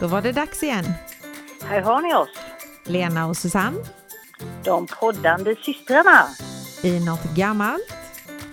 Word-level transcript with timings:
Då 0.00 0.06
var 0.06 0.22
det 0.22 0.32
dags 0.32 0.62
igen. 0.62 0.84
Här 1.64 1.80
har 1.82 2.02
ni 2.02 2.14
oss, 2.14 2.28
Lena 2.84 3.26
och 3.26 3.36
Susanne 3.36 3.78
de 4.64 4.86
poddande 4.86 5.56
systrarna. 5.56 6.26
i 6.82 7.04
något 7.06 7.24
gammalt, 7.36 7.94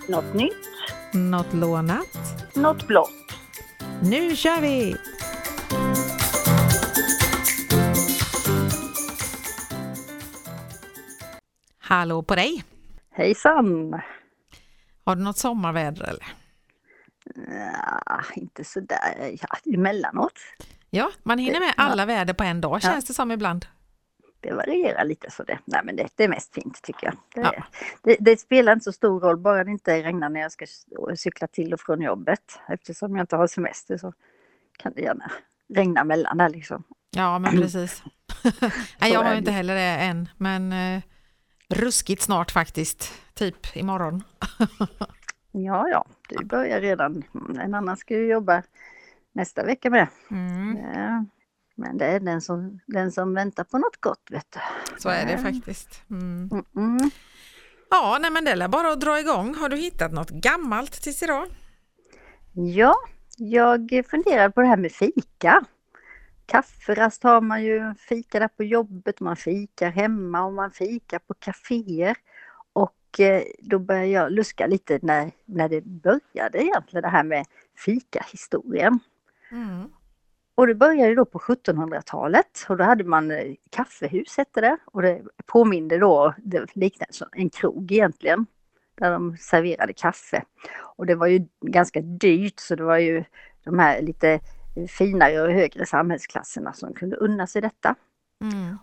Något 0.08 0.34
nytt, 0.34 0.66
något 1.12 1.52
lånat. 1.54 2.06
något 2.54 2.86
blått. 2.86 3.10
Nu 4.02 4.36
kör 4.36 4.60
vi! 4.60 4.96
Hallå 11.78 12.22
på 12.22 12.34
dig! 12.34 12.64
Hejsan! 13.10 14.00
Har 15.04 15.16
du 15.16 15.22
något 15.22 15.38
sommarväder 15.38 16.04
eller? 16.04 16.26
Ja, 18.06 18.22
inte 18.34 18.64
sådär, 18.64 19.36
ja, 19.40 19.74
emellanåt. 19.74 20.32
Ja, 20.96 21.10
man 21.22 21.38
hinner 21.38 21.60
med 21.60 21.74
alla 21.76 22.06
väder 22.06 22.34
på 22.34 22.44
en 22.44 22.60
dag 22.60 22.74
Ja. 22.74 22.80
känns 22.80 23.04
det 23.04 23.14
som 23.14 23.30
ibland. 23.32 23.66
Det 24.40 24.52
varierar 24.52 25.04
lite 25.04 25.30
så 25.30 25.42
det. 25.42 25.58
Nej 25.64 25.80
men 25.84 25.96
det, 25.96 26.08
det 26.14 26.24
är 26.24 26.28
mest 26.28 26.54
fint 26.54 26.82
tycker 26.82 27.06
jag. 27.06 27.14
Det, 27.34 27.50
Ja. 27.56 27.64
det, 28.02 28.16
det 28.20 28.40
spelar 28.40 28.72
inte 28.72 28.84
så 28.84 28.92
stor 28.92 29.20
roll 29.20 29.36
bara 29.36 29.64
det 29.64 29.70
inte 29.70 30.02
regnar 30.02 30.28
när 30.28 30.40
jag 30.40 30.52
ska 30.52 30.66
cykla 31.16 31.46
till 31.46 31.72
och 31.74 31.80
från 31.80 32.00
jobbet. 32.02 32.58
Eftersom 32.68 33.16
jag 33.16 33.22
inte 33.22 33.36
har 33.36 33.46
semester 33.46 33.98
så 33.98 34.12
kan 34.78 34.92
det 34.96 35.00
gärna 35.02 35.32
regna 35.74 36.04
mellan 36.04 36.38
där 36.38 36.48
liksom. 36.48 36.82
Ja, 37.10 37.38
men 37.38 37.56
precis. 37.60 38.02
Nej, 39.00 39.12
jag 39.12 39.22
har 39.22 39.34
inte 39.34 39.50
heller 39.50 39.74
det 39.74 39.80
än, 39.82 40.28
men 40.36 40.72
eh, 40.72 41.02
ruskigt 41.68 42.22
snart 42.22 42.50
faktiskt. 42.50 43.12
Typ 43.34 43.76
imorgon. 43.76 44.22
Ja, 45.58 45.88
ja, 45.88 46.04
du 46.28 46.44
börjar 46.44 46.80
redan. 46.80 47.22
En 47.60 47.74
annan 47.74 47.96
ska 47.96 48.14
ju 48.14 48.26
jobba 48.26 48.62
nästa 49.36 49.64
vecka 49.64 49.90
med. 49.90 50.08
Mm, 50.30 50.76
Ja, 50.94 51.24
men 51.74 51.98
det 51.98 52.04
är 52.06 52.20
den 52.20 52.40
som, 52.40 52.80
den 52.86 53.12
som 53.12 53.34
väntar 53.34 53.64
på 53.64 53.78
något 53.78 54.00
gott 54.00 54.28
vet 54.30 54.46
du. 54.52 54.60
så 54.98 55.08
är 55.08 55.26
det 55.26 55.38
faktiskt. 55.38 56.02
Mm. 56.10 56.48
Mm, 56.52 56.64
mm. 56.76 57.10
Ja, 57.90 58.18
nej, 58.20 58.30
men 58.30 58.44
det 58.44 58.50
är 58.50 58.68
bara 58.68 58.92
att 58.92 59.00
dra 59.00 59.20
igång. 59.20 59.54
Har 59.54 59.68
du 59.68 59.76
hittat 59.76 60.12
något 60.12 60.30
gammalt 60.30 60.92
tills 60.92 61.22
idag? 61.22 61.46
Ja, 62.52 62.94
jag 63.36 64.02
funderar 64.10 64.48
på 64.48 64.60
det 64.60 64.66
här 64.66 64.76
med 64.76 64.92
fika. 64.92 65.64
Kafferast 66.46 67.22
har 67.22 67.40
man 67.40 67.64
ju, 67.64 67.94
fika 68.08 68.38
där 68.38 68.48
på 68.48 68.64
jobbet, 68.64 69.20
man 69.20 69.36
fikar 69.36 69.90
hemma 69.90 70.44
och 70.44 70.52
man 70.52 70.70
fikar 70.70 71.18
på 71.18 71.34
kaféer. 71.34 72.16
Och 72.72 73.20
eh, 73.20 73.42
då 73.58 73.78
börjar 73.78 74.04
jag 74.04 74.32
luska 74.32 74.66
lite 74.66 74.98
när, 75.02 75.30
när 75.44 75.68
det 75.68 75.84
började 75.84 76.64
egentligen 76.64 77.02
det 77.02 77.08
här 77.08 77.24
med 77.24 77.46
fikahistorien. 77.84 79.00
Mm. 79.52 79.90
Och 80.54 80.66
det 80.66 80.74
började 80.74 81.14
då 81.14 81.24
på 81.24 81.38
1700-talet 81.38 82.66
och 82.68 82.76
då 82.76 82.84
hade 82.84 83.04
man 83.04 83.30
eh, 83.30 83.54
kaffehus 83.70 84.36
hette 84.36 84.60
det 84.60 84.76
och 84.84 85.02
det 85.02 85.22
påminde 85.46 85.98
då, 85.98 86.34
det 86.38 86.76
liknade 86.76 87.12
en 87.32 87.50
krog 87.50 87.92
egentligen. 87.92 88.46
Där 88.94 89.10
de 89.10 89.36
serverade 89.36 89.92
kaffe. 89.92 90.42
Och 90.96 91.06
det 91.06 91.14
var 91.14 91.26
ju 91.26 91.46
ganska 91.60 92.00
dyrt 92.00 92.60
så 92.60 92.74
det 92.74 92.84
var 92.84 92.98
ju 92.98 93.24
de 93.64 93.78
här 93.78 94.02
lite 94.02 94.40
finare 94.88 95.42
och 95.42 95.52
högre 95.52 95.86
samhällsklasserna 95.86 96.72
som 96.72 96.94
kunde 96.94 97.16
unna 97.16 97.46
sig 97.46 97.62
detta. 97.62 97.94
Mm. 98.40 98.78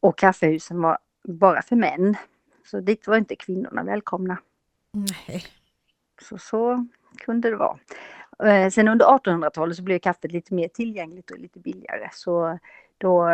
Och 0.00 0.18
kaffehusen 0.18 0.82
var 0.82 0.98
bara 1.28 1.62
för 1.62 1.76
män. 1.76 2.16
Så 2.64 2.80
dit 2.80 3.06
var 3.06 3.16
inte 3.16 3.36
kvinnorna 3.36 3.82
välkomna. 3.82 4.38
Nej. 4.92 5.44
Så, 6.22 6.38
så 6.38 6.86
kunde 7.16 7.50
det 7.50 7.56
vara. 7.56 7.78
Eh, 8.44 8.70
Sen 8.70 8.88
under 8.88 9.06
1800-talet 9.06 9.76
så 9.76 9.82
blev 9.82 9.98
kaffet 9.98 10.32
lite 10.32 10.54
mer 10.54 10.68
tillgängligt 10.68 11.30
och 11.30 11.38
lite 11.38 11.58
billigare. 11.58 12.08
Så 12.12 12.58
då, 12.98 13.28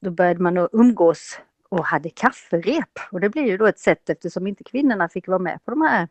då 0.00 0.10
började 0.10 0.40
man 0.42 0.58
att 0.58 0.70
umgås 0.72 1.40
och 1.68 1.84
hade 1.84 2.10
kafferep. 2.10 2.98
Och 3.12 3.20
det 3.20 3.28
blev 3.28 3.46
ju 3.46 3.56
då 3.56 3.66
ett 3.66 3.78
sätt 3.78 4.10
eftersom 4.10 4.46
inte 4.46 4.64
kvinnorna 4.64 5.08
fick 5.08 5.28
vara 5.28 5.38
med 5.38 5.64
på 5.64 5.70
de 5.70 5.82
här 5.82 6.08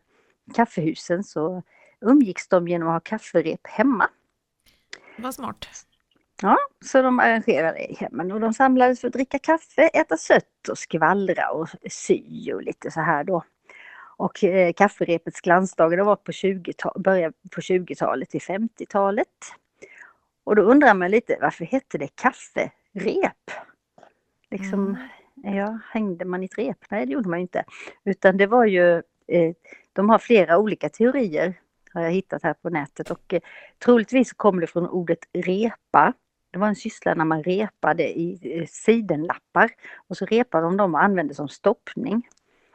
kaffehusen 0.54 1.24
så 1.24 1.62
umgicks 2.00 2.48
de 2.48 2.68
genom 2.68 2.88
att 2.88 2.94
ha 2.94 3.00
kafferep 3.00 3.66
hemma. 3.66 4.08
Vad 5.18 5.34
smart. 5.34 5.66
Ja, 6.42 6.56
så 6.84 7.02
de 7.02 7.20
arrangerade 7.20 7.78
i 7.92 7.94
hemmen 7.94 8.32
och 8.32 8.40
de 8.40 8.54
samlades 8.54 9.00
för 9.00 9.08
att 9.08 9.14
dricka 9.14 9.38
kaffe, 9.38 9.82
äta 9.82 10.16
sött 10.16 10.68
och 10.70 10.78
skvallra 10.78 11.50
och 11.50 11.68
sy 11.90 12.52
och 12.52 12.62
lite 12.62 12.90
så 12.90 13.00
här 13.00 13.24
då. 13.24 13.44
Och 14.20 14.44
eh, 14.44 14.72
kafferepets 14.72 15.40
glansdagar 15.40 15.96
det 15.96 16.02
var 16.04 16.16
på 16.16 16.32
20 16.32 16.72
början 16.96 17.32
på 17.50 17.60
20-talet 17.60 18.30
till 18.30 18.40
50-talet. 18.40 19.28
Och 20.44 20.56
då 20.56 20.62
undrar 20.62 20.94
man 20.94 21.10
lite 21.10 21.38
varför 21.40 21.64
hette 21.64 21.98
det 21.98 22.08
kafferep? 22.14 23.50
Liksom, 24.50 24.96
ja, 25.34 25.78
hängde 25.90 26.24
man 26.24 26.42
i 26.42 26.44
ett 26.46 26.58
rep? 26.58 26.76
Nej, 26.90 27.06
det 27.06 27.12
gjorde 27.12 27.28
man 27.28 27.38
inte. 27.38 27.64
Utan 28.04 28.36
det 28.36 28.46
var 28.46 28.64
ju, 28.64 28.96
eh, 29.26 29.54
de 29.92 30.10
har 30.10 30.18
flera 30.18 30.58
olika 30.58 30.88
teorier 30.88 31.54
har 31.94 32.02
jag 32.02 32.10
hittat 32.10 32.42
här 32.42 32.54
på 32.54 32.70
nätet 32.70 33.10
och 33.10 33.34
eh, 33.34 33.40
troligtvis 33.84 34.32
kommer 34.32 34.60
det 34.60 34.66
från 34.66 34.88
ordet 34.88 35.18
repa. 35.32 36.12
Det 36.50 36.58
var 36.58 36.68
en 36.68 36.76
syssla 36.76 37.14
när 37.14 37.24
man 37.24 37.42
repade 37.42 38.18
i 38.18 38.58
eh, 38.58 38.66
sidenlappar 38.66 39.70
och 40.08 40.16
så 40.16 40.26
repade 40.26 40.64
de 40.64 40.76
dem 40.76 40.94
och 40.94 41.02
använde 41.02 41.34
som 41.34 41.48
stoppning 41.48 42.28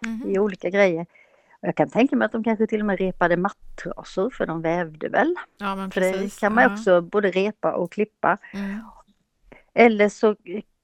Mhm. 0.05 0.29
i 0.29 0.39
olika 0.39 0.69
grejer. 0.69 1.05
Jag 1.65 1.75
kan 1.75 1.89
tänka 1.89 2.15
mig 2.15 2.25
att 2.25 2.31
de 2.31 2.43
kanske 2.43 2.67
till 2.67 2.79
och 2.79 2.85
med 2.85 2.99
repade 2.99 3.37
mattrasor 3.37 4.29
för 4.29 4.45
de 4.45 4.61
vävde 4.61 5.09
väl. 5.09 5.35
Ja, 5.57 5.89
För 5.93 6.01
det 6.01 6.39
kan 6.39 6.53
man 6.53 6.63
Ja. 6.63 6.73
också 6.73 7.01
både 7.01 7.31
repa 7.31 7.73
och 7.73 7.91
klippa. 7.91 8.37
Mm. 8.53 8.79
Eller 9.73 10.09
så 10.09 10.35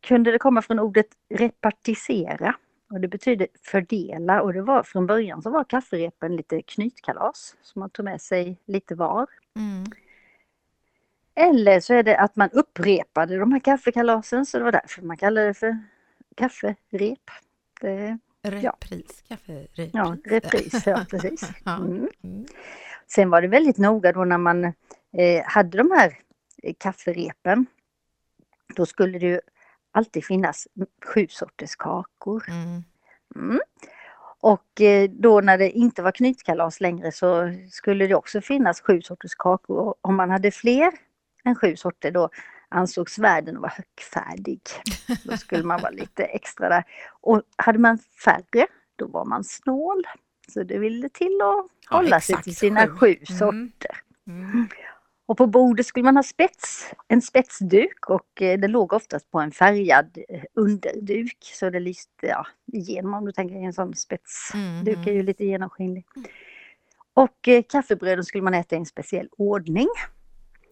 kunde 0.01 0.31
det 0.31 0.39
komma 0.39 0.61
från 0.61 0.79
ordet 0.79 1.07
repartisera. 1.29 2.55
Och 2.89 2.99
det 3.01 3.07
betyder 3.07 3.47
fördela 3.61 4.41
och 4.41 4.53
det 4.53 4.61
var 4.61 4.83
från 4.83 5.07
början 5.07 5.41
så 5.41 5.49
var 5.49 5.63
kafferepen 5.63 6.35
lite 6.35 6.61
knytkalas 6.61 7.55
som 7.61 7.79
man 7.79 7.89
tog 7.89 8.05
med 8.05 8.21
sig 8.21 8.57
lite 8.65 8.95
var. 8.95 9.27
Mm. 9.55 9.85
Eller 11.35 11.79
så 11.79 11.93
är 11.93 12.03
det 12.03 12.17
att 12.17 12.35
man 12.35 12.49
upprepade 12.49 13.37
de 13.37 13.51
här 13.51 13.59
kaffekalasen 13.59 14.45
så 14.45 14.57
det 14.57 14.63
var 14.63 14.71
därför 14.71 15.01
man 15.01 15.17
kallade 15.17 15.47
det 15.47 15.53
för 15.53 15.77
kafferep. 16.35 17.29
Det, 17.81 18.17
Repris, 18.43 19.23
kafferepris. 19.27 19.89
ja, 19.93 20.17
repris, 20.25 20.85
ja 20.85 21.05
precis. 21.09 21.49
Ja. 21.63 21.77
Mm. 21.77 22.09
Mm. 22.23 22.45
Sen 23.07 23.29
var 23.29 23.41
det 23.41 23.47
väldigt 23.47 23.77
noga 23.77 24.11
då 24.11 24.25
när 24.25 24.37
man 24.37 24.63
eh, 25.17 25.43
hade 25.45 25.77
de 25.77 25.91
här 25.91 26.17
eh, 26.63 26.73
kafferepen. 26.77 27.65
Då 28.75 28.85
skulle 28.85 29.19
det 29.19 29.25
ju 29.25 29.39
alltid 29.91 30.25
finnas 30.25 30.67
sju 31.05 31.27
sorters 31.29 31.75
kakor. 31.75 32.45
Mm. 32.49 32.83
Mm. 33.35 33.61
Och 34.41 34.81
eh, 34.81 35.09
då 35.09 35.41
när 35.41 35.57
det 35.57 35.69
inte 35.69 36.01
var 36.01 36.11
knytkalas 36.11 36.81
längre 36.81 37.11
så 37.11 37.53
skulle 37.71 38.07
det 38.07 38.15
också 38.15 38.41
finnas 38.41 38.81
sju 38.81 39.01
sorters 39.01 39.35
kakor. 39.35 39.95
Om 40.01 40.15
man 40.15 40.29
hade 40.29 40.51
fler 40.51 40.91
än 41.43 41.55
sju 41.55 41.75
sorter 41.75 42.11
då 42.11 42.29
ansågs 42.71 43.19
världen 43.19 43.61
vara 43.61 43.71
högfärdig. 43.77 44.61
Då 45.23 45.37
skulle 45.37 45.63
man 45.63 45.81
vara 45.81 45.91
lite 45.91 46.23
extra 46.23 46.69
där. 46.69 46.83
Och 47.21 47.41
hade 47.55 47.79
man 47.79 47.97
färre 47.97 48.67
då 48.95 49.07
var 49.07 49.25
man 49.25 49.43
snål. 49.43 50.03
Så 50.53 50.63
det 50.63 50.77
ville 50.77 51.09
till 51.09 51.41
att 51.41 51.67
Ja, 51.89 51.97
hålla 51.97 52.19
sig 52.19 52.33
exakt 52.33 52.43
till 52.43 52.55
sina 52.55 52.87
sju. 52.87 53.07
Mm. 53.07 53.25
sorter. 53.39 53.97
Mm. 54.27 54.67
Och 55.25 55.37
på 55.37 55.47
bordet 55.47 55.85
skulle 55.85 56.03
man 56.03 56.15
ha 56.15 56.23
spets, 56.23 56.91
en 57.07 57.21
spetsduk 57.21 58.09
och 58.09 58.41
eh, 58.41 58.59
det 58.59 58.67
låg 58.67 58.93
oftast 58.93 59.31
på 59.31 59.39
en 59.39 59.51
färgad 59.51 60.17
eh, 60.29 60.43
underduk. 60.53 61.37
Så 61.41 61.69
det 61.69 61.79
lyste 61.79 62.27
ja, 62.27 62.47
igenom 62.73 63.13
om 63.13 63.25
du 63.25 63.31
tänker 63.31 63.55
en 63.55 63.73
sån 63.73 63.95
spetsduk 63.95 64.97
Mm. 64.97 65.07
är 65.07 65.11
ju 65.11 65.23
lite 65.23 65.45
genomskinlig. 65.45 66.05
Och 67.13 67.47
eh, 67.47 67.63
kaffebröden 67.69 68.25
skulle 68.25 68.43
man 68.43 68.53
äta 68.53 68.75
i 68.75 68.79
en 68.79 68.85
speciell 68.85 69.29
ordning. 69.37 69.87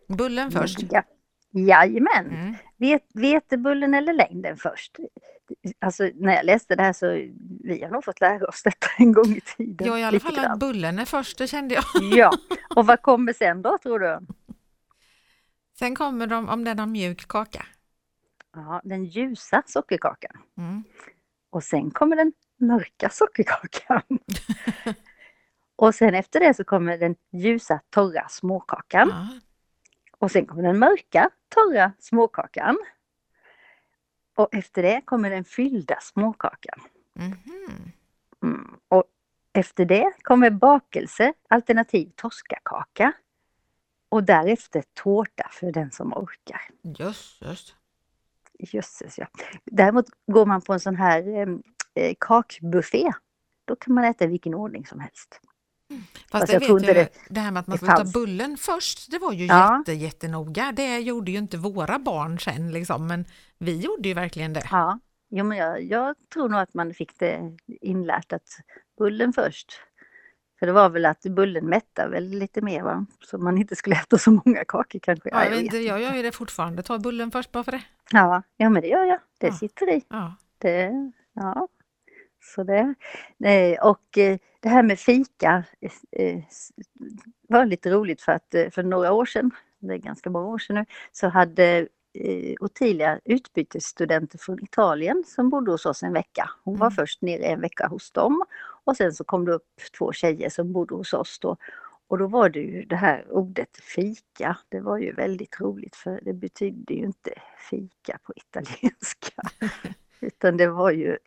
Bullen 0.07 0.51
först. 0.51 0.79
Ja. 0.91 1.03
Jajamän! 1.51 2.25
Mm. 2.25 2.55
Vet, 2.77 3.03
vetebullen 3.13 3.93
eller 3.93 4.13
längden 4.13 4.57
först? 4.57 4.97
Alltså 5.79 6.09
när 6.15 6.35
jag 6.35 6.45
läste 6.45 6.75
det 6.75 6.83
här 6.83 6.93
så 6.93 7.05
vi 7.63 7.83
har 7.83 7.89
nog 7.89 8.03
fått 8.03 8.21
lära 8.21 8.47
oss 8.47 8.63
detta 8.63 8.87
en 8.97 9.11
gång 9.11 9.35
i 9.35 9.41
tiden. 9.41 9.87
Ja, 9.87 9.99
i 9.99 10.03
alla 10.03 10.19
fall 10.19 10.39
att 10.39 10.59
bullen 10.59 10.99
är 10.99 11.05
först, 11.05 11.37
det 11.37 11.47
kände 11.47 11.75
jag. 11.75 11.83
Ja, 12.17 12.31
och 12.75 12.85
vad 12.85 13.01
kommer 13.01 13.33
sen 13.33 13.61
då 13.61 13.77
tror 13.77 13.99
du? 13.99 14.19
Sen 15.79 15.95
kommer 15.95 16.27
de 16.27 16.49
om 16.49 16.63
den 16.63 16.79
har 16.79 16.85
mjuk 16.85 17.27
kaka. 17.27 17.65
Ja, 18.55 18.81
den 18.83 19.05
ljusa 19.05 19.63
sockerkakan. 19.65 20.37
Mm. 20.57 20.83
Och 21.49 21.63
sen 21.63 21.91
kommer 21.91 22.15
den 22.15 22.33
mörka 22.57 23.09
sockerkakan. 23.09 24.01
och 25.75 25.95
sen 25.95 26.15
efter 26.15 26.39
det 26.39 26.53
så 26.53 26.63
kommer 26.63 26.97
den 26.97 27.15
ljusa 27.31 27.81
torra 27.89 28.27
småkakan. 28.29 29.09
Ja. 29.09 29.27
Och 30.19 30.31
sen 30.31 30.45
kommer 30.45 30.63
den 30.63 30.79
mörka 30.79 31.29
torra 31.49 31.91
småkakan. 31.99 32.77
Och 34.35 34.53
efter 34.53 34.83
det 34.83 35.01
kommer 35.05 35.29
den 35.29 35.43
fyllda 35.43 35.97
småkakan. 36.01 36.79
Mhm. 37.13 37.91
Mm. 38.43 38.79
Och 38.87 39.03
efter 39.53 39.85
det 39.85 40.13
kommer 40.21 40.49
bakelse 40.49 41.33
alternativ 41.49 42.11
torskakaka. 42.15 43.13
och 44.09 44.23
därefter 44.23 44.83
tårta 44.93 45.49
för 45.51 45.71
den 45.71 45.91
som 45.91 46.13
orkar. 46.13 46.61
Jösses. 46.81 47.75
Jösses 48.59 49.17
ja. 49.17 49.27
Däremot 49.65 50.05
går 50.27 50.45
man 50.45 50.61
på 50.61 50.73
en 50.73 50.79
sån 50.79 50.95
här 50.95 51.27
eh, 51.27 51.47
eh 51.95 52.15
kakbuffé, 52.19 53.11
då 53.65 53.75
kan 53.75 53.93
man 53.93 54.03
äta 54.03 54.25
i 54.25 54.27
vilken 54.27 54.53
ordning 54.53 54.85
som 54.85 54.99
helst. 54.99 55.41
Fast, 55.89 56.31
Fast 56.31 56.47
det 56.47 56.53
jag 56.53 56.59
vet 56.59 56.69
jag, 56.69 56.79
inte 56.79 56.93
det, 56.93 57.09
det- 57.29 57.39
här 57.39 57.51
med 57.51 57.59
att 57.59 57.67
man 57.67 57.77
skulle 57.77 57.91
ta 57.95 58.03
bullen 58.13 58.57
först, 58.57 59.11
det 59.11 59.17
var 59.19 59.33
ju 59.33 59.45
Ja. 59.45 59.77
jätte, 59.77 59.93
jättenoga. 59.93 60.71
Det 60.71 60.99
gjorde 60.99 61.31
ju 61.31 61.37
inte 61.37 61.57
våra 61.57 61.99
barn 61.99 62.39
sen, 62.39 62.71
liksom, 62.71 63.07
men 63.07 63.25
vi 63.57 63.77
gjorde 63.79 64.07
ju 64.09 64.13
verkligen 64.13 64.53
det. 64.53 64.63
Ja, 64.71 64.99
jo, 65.29 65.43
men 65.45 65.57
jag, 65.57 65.83
jag 65.83 66.15
tror 66.33 66.49
nog 66.49 66.59
att 66.59 66.73
man 66.73 66.93
fick 66.93 67.19
det 67.19 67.57
inlärt 67.81 68.33
att 68.33 68.47
bullen 68.97 69.33
först. 69.33 69.81
För 70.59 70.65
det 70.65 70.71
var 70.71 70.89
väl 70.89 71.05
att 71.05 71.21
bullen 71.21 71.65
mättar 71.65 72.09
väl 72.09 72.29
lite 72.29 72.61
mer 72.61 72.83
va? 72.83 73.05
Så 73.25 73.37
man 73.37 73.57
inte 73.57 73.75
skulle 73.75 73.95
äta 73.95 74.17
så 74.17 74.31
många 74.45 74.65
kakor 74.67 74.99
kanske. 74.99 75.29
Ja, 75.29 75.37
jag, 75.37 75.45
jag 75.45 75.51
vet 75.55 75.61
inte. 75.63 75.77
jag 75.77 76.01
gör 76.01 76.13
ju 76.13 76.21
det 76.21 76.31
fortfarande, 76.31 76.83
ta 76.83 76.99
bullen 76.99 77.31
först 77.31 77.51
bara 77.51 77.63
för 77.63 77.71
det. 77.71 77.81
ja, 78.11 78.43
ja, 78.57 78.69
men 78.69 78.81
det 78.81 78.87
gör 78.87 79.05
jag. 79.05 79.19
Det 79.39 79.47
Ja. 79.47 79.53
sitter 79.53 79.89
i. 79.89 80.03
Ja. 80.09 80.35
Det, 80.57 80.91
ja. 81.33 81.67
Så 82.41 82.63
det. 82.63 82.95
Och 83.81 84.17
eh, 84.17 84.37
det 84.59 84.69
här 84.69 84.83
med 84.83 84.99
fika 84.99 85.63
eh, 86.11 86.39
var 87.47 87.65
lite 87.65 87.91
roligt 87.91 88.21
för 88.21 88.31
att 88.31 88.55
eh, 88.55 88.69
för 88.69 88.83
några 88.83 89.13
år 89.13 89.25
sedan, 89.25 89.51
det 89.79 89.93
är 89.93 89.97
ganska 89.97 90.29
många 90.29 90.47
år 90.47 90.57
sedan 90.57 90.75
nu, 90.75 90.85
så 91.11 91.27
hade 91.27 91.87
Ottilia 92.59 93.19
utbytesstudenter 93.25 94.37
från 94.37 94.63
Italien 94.63 95.23
som 95.27 95.49
bodde 95.49 95.71
hos 95.71 95.85
oss 95.85 96.03
en 96.03 96.13
vecka. 96.13 96.49
Hon 96.63 96.77
var 96.77 96.87
Mm. 96.87 96.95
först 96.95 97.21
nere 97.21 97.43
en 97.43 97.61
vecka 97.61 97.87
hos 97.87 98.11
dem 98.11 98.43
och 98.83 98.97
sen 98.97 99.13
så 99.13 99.23
kom 99.23 99.45
det 99.45 99.53
upp 99.53 99.67
två 99.97 100.11
tjejer 100.13 100.49
som 100.49 100.73
bodde 100.73 100.95
hos 100.95 101.13
oss 101.13 101.39
då. 101.39 101.57
Och 102.07 102.17
då 102.17 102.27
var 102.27 102.49
det 102.49 102.59
ju 102.59 102.85
det 102.85 102.95
här 102.95 103.25
ordet 103.31 103.77
fika, 103.77 104.57
det 104.69 104.79
var 104.79 104.97
ju 104.97 105.13
väldigt 105.13 105.59
roligt 105.61 105.95
för 105.95 106.19
det 106.23 106.33
betydde 106.33 106.93
ju 106.93 107.05
inte 107.05 107.31
fika 107.69 108.19
på 108.23 108.33
italienska. 108.35 109.41
Utan 110.19 110.57
det 110.57 110.67
var 110.67 110.91
ju 110.91 111.17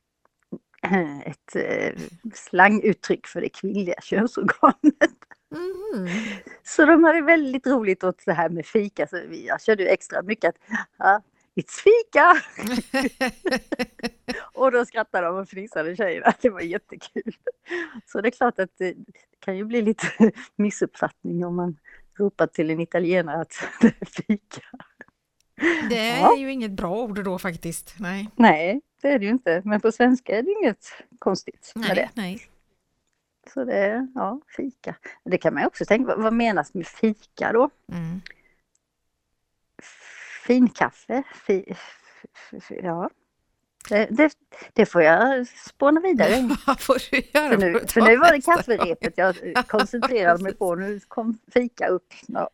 ett 1.26 1.56
eh, 1.56 1.92
slanguttryck 2.34 3.26
för 3.26 3.40
det 3.40 3.48
kvinnliga 3.48 3.94
könsorganet. 4.02 5.18
Mhm. 5.54 6.08
Så 6.62 6.84
de 6.86 7.04
hade 7.04 7.20
väldigt 7.22 7.66
roligt 7.66 8.04
åt 8.04 8.22
det 8.26 8.32
här 8.32 8.48
med 8.48 8.66
fika. 8.66 9.06
Så 9.06 9.16
vi- 9.28 9.46
jag 9.46 9.62
körde 9.62 9.86
extra 9.88 10.22
mycket 10.22 10.48
att 10.48 10.56
ja, 10.98 11.22
It's 11.56 11.80
fika! 11.82 12.34
Och 14.54 14.72
då 14.72 14.84
skrattade 14.84 15.26
de 15.26 15.36
och 15.36 15.48
fnissade 15.48 15.96
tjejerna. 15.96 16.32
Det 16.40 16.50
var 16.50 16.60
jättekul. 16.60 17.32
Så 18.06 18.20
det 18.20 18.28
är 18.28 18.30
klart 18.30 18.58
att 18.58 18.70
det 18.78 18.94
kan 19.38 19.56
ju 19.56 19.64
bli 19.64 19.82
lite 19.82 20.06
missuppfattning 20.56 21.44
om 21.44 21.56
man 21.56 21.76
ropar 22.18 22.46
till 22.46 22.70
en 22.70 22.80
italienare 22.80 23.40
att 23.40 23.54
det 23.80 23.86
är 24.00 24.06
fika. 24.06 24.62
Det 25.90 25.98
är 25.98 26.20
Ja. 26.20 26.36
ju 26.36 26.52
inget 26.52 26.70
bra 26.70 26.96
ord 27.02 27.24
då 27.24 27.38
faktiskt. 27.38 27.94
Nej, 27.98 28.28
Nej, 28.36 28.80
det 29.02 29.08
är 29.08 29.18
det 29.18 29.24
ju 29.24 29.30
inte. 29.30 29.62
Men 29.64 29.80
på 29.80 29.92
svenska 29.92 30.38
är 30.38 30.42
det 30.42 30.50
inget 30.62 30.86
konstigt 31.18 31.72
med 31.74 31.88
det. 31.88 31.94
nej, 31.94 32.10
nej. 32.14 32.46
Så 33.54 33.64
det 33.64 33.74
är, 33.76 34.08
ja, 34.14 34.40
fika. 34.56 34.94
Det 35.24 35.38
kan 35.38 35.54
man 35.54 35.62
ju 35.62 35.66
också 35.66 35.84
tänka, 35.84 36.16
vad- 36.16 36.32
menas 36.32 36.74
med 36.74 36.86
fika 36.86 37.52
då? 37.52 37.70
Mm. 37.92 38.20
Finkaffe? 40.46 41.22
Fi, 41.46 41.76
ja. 42.68 43.10
Det, 43.88 44.06
det, 44.10 44.32
det 44.72 44.86
får 44.86 45.02
jag 45.02 45.46
spåna 45.48 46.00
vidare. 46.00 46.56
Vad 46.66 46.80
får 46.80 47.10
du 47.10 47.22
göra? 47.34 47.50
För 47.50 47.58
nu, 47.58 47.80
för 47.86 48.00
nu 48.00 48.16
var 48.16 48.32
det 48.32 48.40
kafferepet 48.42 49.12
jag 49.18 49.36
koncentrerade 49.68 50.42
mig 50.42 50.54
på. 50.54 50.74
Nu 50.74 51.00
kom 51.08 51.38
fika 51.52 51.86
upp. 51.86 52.14
Ja. 52.28 52.50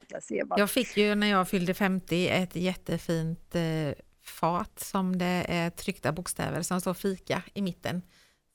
Jag 0.57 0.71
fick 0.71 0.97
ju 0.97 1.15
när 1.15 1.27
jag 1.27 1.49
fyllde 1.49 1.75
50 1.75 2.29
ett 2.29 2.57
jättefint 2.57 3.55
eh, 3.55 3.63
fat 4.29 4.81
som 4.81 5.19
det 5.19 5.45
är 5.49 5.71
tryckta 5.71 6.13
bokstäver 6.13 6.63
som 6.63 6.81
står 6.81 6.95
fika 6.95 7.43
i 7.55 7.63
mitten. 7.63 8.03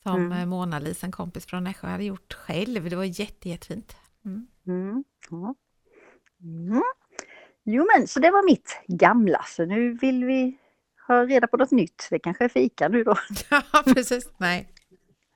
Som 0.03 0.15
Mm. 0.15 0.31
mm. 0.31 0.49
Mona-Lis, 0.49 1.03
en 1.03 1.11
kompis 1.11 1.45
från 1.45 1.63
Nässjö, 1.63 1.87
hade 1.87 2.03
gjort 2.03 2.33
själv. 2.33 2.89
Det 2.89 2.95
var 2.95 3.03
jätte, 3.03 3.49
jättefint. 3.49 3.95
Mm. 4.25 4.47
Mm, 4.67 5.03
ja. 5.29 5.55
mm. 6.41 6.83
Jo 7.65 7.87
men 7.95 8.07
så 8.07 8.19
det 8.19 8.31
var 8.31 8.45
mitt 8.45 8.81
gamla. 8.87 9.45
Så 9.47 9.65
nu 9.65 9.93
vill 9.93 10.25
vi 10.25 10.57
ha 11.07 11.25
reda 11.25 11.47
på 11.47 11.57
något 11.57 11.71
nytt. 11.71 12.07
Det 12.09 12.19
kanske 12.19 12.43
är 12.43 12.49
fika 12.49 12.87
nu 12.87 13.03
då. 13.03 13.15
Ja, 13.49 13.83
precis. 13.85 14.29
Nej. 14.37 14.69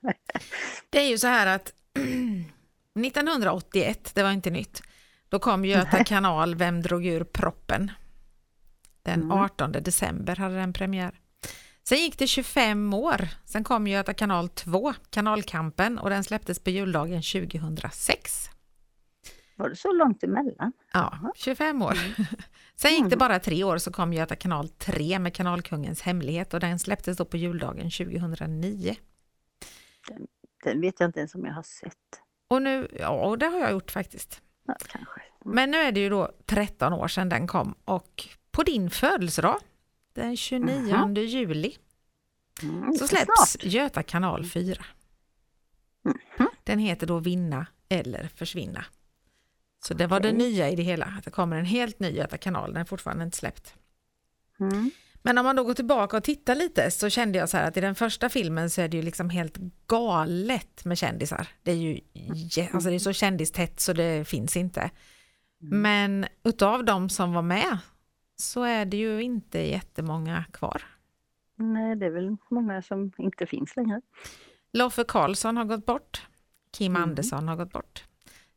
Det 0.90 0.98
är 0.98 1.08
ju 1.08 1.18
så 1.18 1.26
här 1.26 1.46
att 1.46 1.72
1981, 3.06 4.10
det 4.14 4.22
var 4.22 4.30
inte 4.30 4.50
nytt, 4.50 4.82
då 5.28 5.38
kom 5.38 5.64
Göta 5.64 6.04
kanal 6.04 6.54
Vem 6.54 6.82
drog 6.82 7.06
ur 7.06 7.24
proppen? 7.24 7.90
Den 9.02 9.22
Mm. 9.22 9.30
18 9.38 9.72
december 9.72 10.36
hade 10.36 10.54
den 10.54 10.72
premiär. 10.72 11.20
Sen 11.88 11.98
gick 11.98 12.18
det 12.18 12.26
25 12.26 12.94
år, 12.94 13.28
sen 13.44 13.64
kom 13.64 13.86
Göta 13.86 14.14
kanal 14.14 14.48
2, 14.48 14.94
Kanalkampen, 15.10 15.98
och 15.98 16.10
den 16.10 16.24
släpptes 16.24 16.58
på 16.58 16.70
juldagen 16.70 17.22
2006. 17.22 18.50
Var 19.56 19.68
det 19.68 19.76
så 19.76 19.92
långt 19.92 20.22
emellan? 20.22 20.72
Ja, 20.92 21.32
25 21.36 21.82
år. 21.82 21.94
Sen 22.76 22.90
gick 22.90 23.00
det 23.00 23.06
Mm. 23.06 23.18
bara 23.18 23.38
tre 23.38 23.64
år 23.64 23.78
så 23.78 23.92
kom 23.92 24.12
Göta 24.12 24.36
kanal 24.36 24.68
3 24.68 25.18
med 25.18 25.34
Kanalkungens 25.34 26.02
hemlighet 26.02 26.54
och 26.54 26.60
den 26.60 26.78
släpptes 26.78 27.16
då 27.16 27.24
på 27.24 27.36
juldagen 27.36 27.90
2009. 27.90 28.96
Den 30.64 30.80
vet 30.80 31.00
jag 31.00 31.08
inte 31.08 31.18
ens 31.18 31.34
om 31.34 31.44
jag 31.46 31.52
har 31.54 31.62
sett. 31.62 31.94
Och 32.48 32.62
nu, 32.62 32.88
ja 33.00 33.36
det 33.40 33.46
har 33.46 33.58
jag 33.58 33.70
gjort 33.72 33.90
faktiskt. 33.90 34.42
Ja, 34.66 34.74
kanske. 34.86 35.20
Men 35.44 35.70
nu 35.70 35.76
är 35.76 35.92
det 35.92 36.00
ju 36.00 36.08
då 36.08 36.30
13 36.46 36.92
år 36.92 37.08
sedan 37.08 37.28
den 37.28 37.46
kom 37.46 37.74
och 37.84 38.28
på 38.50 38.62
din 38.62 38.90
födelsedag, 38.90 39.58
den 40.12 40.36
29 40.36 40.96
Mhm. 41.06 41.14
juli, 41.14 41.76
Mm, 42.62 42.92
så 42.94 43.08
släpps 43.08 43.50
snart. 43.50 43.64
Göta 43.64 44.02
kanal 44.02 44.44
4. 44.46 44.84
Mhm. 46.04 46.48
Den 46.64 46.78
heter 46.78 47.06
då 47.06 47.18
Vinna 47.18 47.66
eller 47.88 48.28
Försvinna. 48.34 48.84
Så 49.84 49.94
det 49.94 50.06
var 50.06 50.20
det 50.20 50.32
nya 50.32 50.70
i 50.70 50.76
det 50.76 50.82
hela, 50.82 51.06
att 51.18 51.24
det 51.24 51.30
kommer 51.30 51.56
en 51.56 51.64
helt 51.64 52.00
ny 52.00 52.10
Göta 52.10 52.38
kanal, 52.38 52.72
den 52.72 52.80
är 52.80 52.84
fortfarande 52.84 53.24
inte 53.24 53.36
släppt. 53.36 53.74
Mm. 54.60 54.90
Men 55.22 55.38
om 55.38 55.44
man 55.44 55.56
då 55.56 55.64
går 55.64 55.74
tillbaka 55.74 56.16
och 56.16 56.24
tittar 56.24 56.54
lite 56.54 56.90
så 56.90 57.10
kände 57.10 57.38
jag 57.38 57.48
så 57.48 57.56
här 57.56 57.68
att 57.68 57.76
i 57.76 57.80
den 57.80 57.94
första 57.94 58.28
filmen 58.28 58.70
så 58.70 58.80
är 58.80 58.88
det 58.88 58.96
ju 58.96 59.02
liksom 59.02 59.30
helt 59.30 59.56
galet 59.86 60.84
med 60.84 60.98
kändisar. 60.98 61.48
Det 61.62 61.70
är 61.70 61.76
ju 61.76 62.00
jä- 62.14 62.68
alltså 62.74 62.88
det 62.88 62.94
är 62.94 62.98
så 62.98 63.12
kändistätt 63.12 63.80
så 63.80 63.92
det 63.92 64.28
finns 64.28 64.56
inte. 64.56 64.90
Men 65.60 66.26
utav 66.44 66.84
de 66.84 67.08
som 67.10 67.32
var 67.32 67.42
med 67.42 67.78
så 68.42 68.62
är 68.62 68.84
det 68.84 68.96
ju 68.96 69.22
inte 69.22 69.58
jättemånga 69.58 70.44
kvar. 70.52 70.82
Nej, 71.56 71.96
det 71.96 72.06
är 72.06 72.10
väl 72.10 72.36
många 72.50 72.82
som 72.82 73.12
inte 73.18 73.46
finns 73.46 73.76
längre. 73.76 74.00
Loffe 74.72 75.04
Karlsson 75.04 75.56
har 75.56 75.64
gått 75.64 75.86
bort. 75.86 76.26
Kim 76.72 76.92
Mm. 76.96 77.02
Andersson 77.02 77.48
har 77.48 77.56
gått 77.56 77.72
bort. 77.72 78.04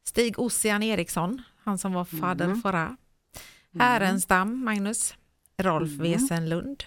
Stig 0.04 0.40
Ossian 0.40 0.84
Eriksson, 0.84 1.42
han 1.64 1.78
som 1.78 1.94
var 1.94 2.06
fader 2.06 2.46
Mm. 2.46 2.62
Fora. 2.62 2.98
Härenstam, 3.80 4.64
Magnus. 4.66 5.16
Rolf 5.58 5.92
Mm. 5.92 6.04
Wesenlund. 6.12 6.84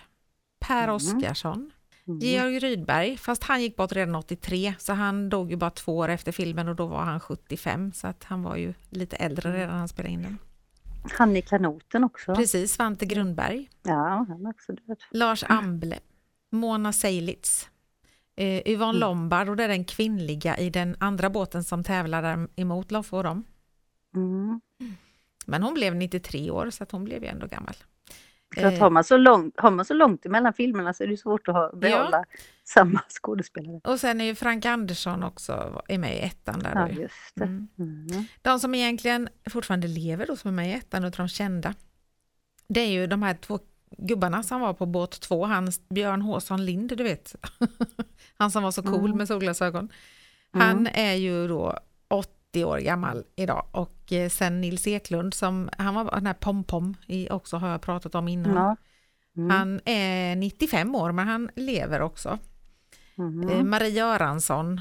Per 0.60 0.82
Mm. 0.84 0.94
Oskarsson. 0.94 1.70
Mm. 2.06 2.18
Georg 2.18 2.58
Rydberg, 2.58 3.16
fast 3.16 3.44
han 3.44 3.62
gick 3.62 3.76
bort 3.76 3.92
redan 3.92 4.14
83 4.14 4.74
så 4.78 4.92
han 4.92 5.28
dog 5.28 5.50
ju 5.50 5.56
bara 5.56 5.70
två 5.70 5.96
år 5.96 6.08
efter 6.08 6.32
filmen 6.32 6.68
och 6.68 6.76
då 6.76 6.86
var 6.86 7.02
han 7.04 7.20
75 7.20 7.92
så 7.92 8.06
att 8.06 8.24
han 8.24 8.42
var 8.42 8.56
ju 8.56 8.74
lite 8.90 9.16
äldre 9.16 9.52
redan 9.52 9.68
när 9.70 9.78
han 9.78 9.88
spelade 9.88 10.12
in 10.12 10.22
den. 10.22 10.38
Han 11.12 11.36
i 11.36 11.42
kanoten 11.42 12.04
också. 12.04 12.34
Precis, 12.34 12.72
Svante 12.72 13.06
Grundberg, 13.06 13.70
Ja, 13.82 14.26
han 14.28 14.46
är 14.46 14.50
också 14.50 14.72
död. 14.72 14.96
Lars 15.10 15.44
Amble, 15.48 15.98
Mona 16.50 16.92
Seilitz, 16.92 17.68
eh, 18.36 18.68
Yvonne 18.68 18.90
Mm. 18.90 19.00
Lombard 19.00 19.48
och 19.48 19.56
det 19.56 19.64
är 19.64 19.68
den 19.68 19.84
kvinnliga 19.84 20.56
i 20.58 20.70
den 20.70 20.96
andra 21.00 21.30
båten 21.30 21.64
som 21.64 21.84
tävlar 21.84 22.48
emot 22.56 22.90
Loffe 22.90 23.16
och 23.16 23.22
dem. 23.24 23.44
Mm. 24.14 24.60
Men 25.46 25.62
hon 25.62 25.74
blev 25.74 25.94
93 25.94 26.50
år 26.50 26.70
så 26.70 26.82
att 26.82 26.92
hon 26.92 27.04
blev 27.04 27.22
ju 27.22 27.28
ändå 27.28 27.46
gammal. 27.46 27.74
För 28.54 28.64
att 28.64 28.72
Eh. 28.74 28.80
har, 28.80 28.90
man 28.90 29.04
så 29.04 29.16
långt, 29.16 29.54
har 29.60 29.70
man 29.70 29.84
så 29.84 29.94
långt 29.94 30.26
emellan 30.26 30.52
filmerna 30.52 30.94
så 30.94 31.02
är 31.02 31.06
det 31.08 31.16
svårt 31.16 31.48
att 31.48 31.54
ha, 31.54 31.72
behålla 31.72 32.24
samma 32.64 33.00
skådespelare. 33.08 33.80
Och 33.84 34.00
sen 34.00 34.20
är 34.20 34.24
ju 34.24 34.34
Frank 34.34 34.64
Andersson 34.66 35.22
också 35.22 35.82
är 35.88 35.98
med 35.98 36.16
i 36.16 36.20
ettan 36.20 36.58
där. 36.58 36.72
Ja, 36.74 36.88
just. 37.02 37.36
Mm. 37.40 37.68
Mm. 37.78 38.24
De 38.42 38.60
som 38.60 38.74
egentligen 38.74 39.28
fortfarande 39.50 39.88
lever 39.88 40.26
då 40.26 40.36
som 40.36 40.48
är 40.48 40.52
med 40.54 40.68
i 40.70 40.72
ettan 40.72 41.04
utav 41.04 41.26
de 41.26 41.28
kända. 41.28 41.74
Det 42.68 42.80
är 42.80 42.90
ju 42.90 43.06
de 43.06 43.22
här 43.22 43.34
två 43.34 43.58
gubbarna 43.98 44.42
som 44.42 44.60
var 44.60 44.74
på 44.74 44.86
båt 44.86 45.20
två, 45.20 45.44
han 45.44 45.72
Björn 45.88 46.22
Håsson 46.22 46.64
Lind, 46.64 46.96
du 46.96 47.04
vet. 47.04 47.34
Han 48.38 48.50
som 48.50 48.62
var 48.62 48.70
så 48.70 48.82
cool 48.82 49.04
Mm. 49.04 49.16
med 49.18 49.28
solglasögon. 49.28 49.88
Han 50.52 50.70
Mm. 50.86 50.92
är 50.94 51.14
ju 51.14 51.48
då 51.48 51.78
80 52.08 52.64
år 52.64 52.78
gammal 52.78 53.24
idag 53.36 53.66
och 53.72 53.93
eh, 54.12 54.28
sen 54.28 54.60
Nils 54.60 54.86
Eklund 54.86 55.34
som, 55.34 55.70
han 55.78 55.94
var 55.94 56.10
den 56.10 56.26
här 56.26 56.34
Pom-Pom 56.34 56.96
också 57.30 57.56
har 57.56 57.68
jag 57.68 57.80
pratat 57.80 58.14
om 58.14 58.28
innan. 58.28 58.54
Ja. 58.54 58.76
Mm. 59.36 59.50
Han 59.50 59.80
är 59.84 60.36
95 60.36 60.94
år 60.94 61.12
men 61.12 61.28
han 61.28 61.50
lever 61.56 62.00
också. 62.02 62.38
Mm. 63.18 63.70
Marie 63.70 63.88
Göransson 63.90 64.80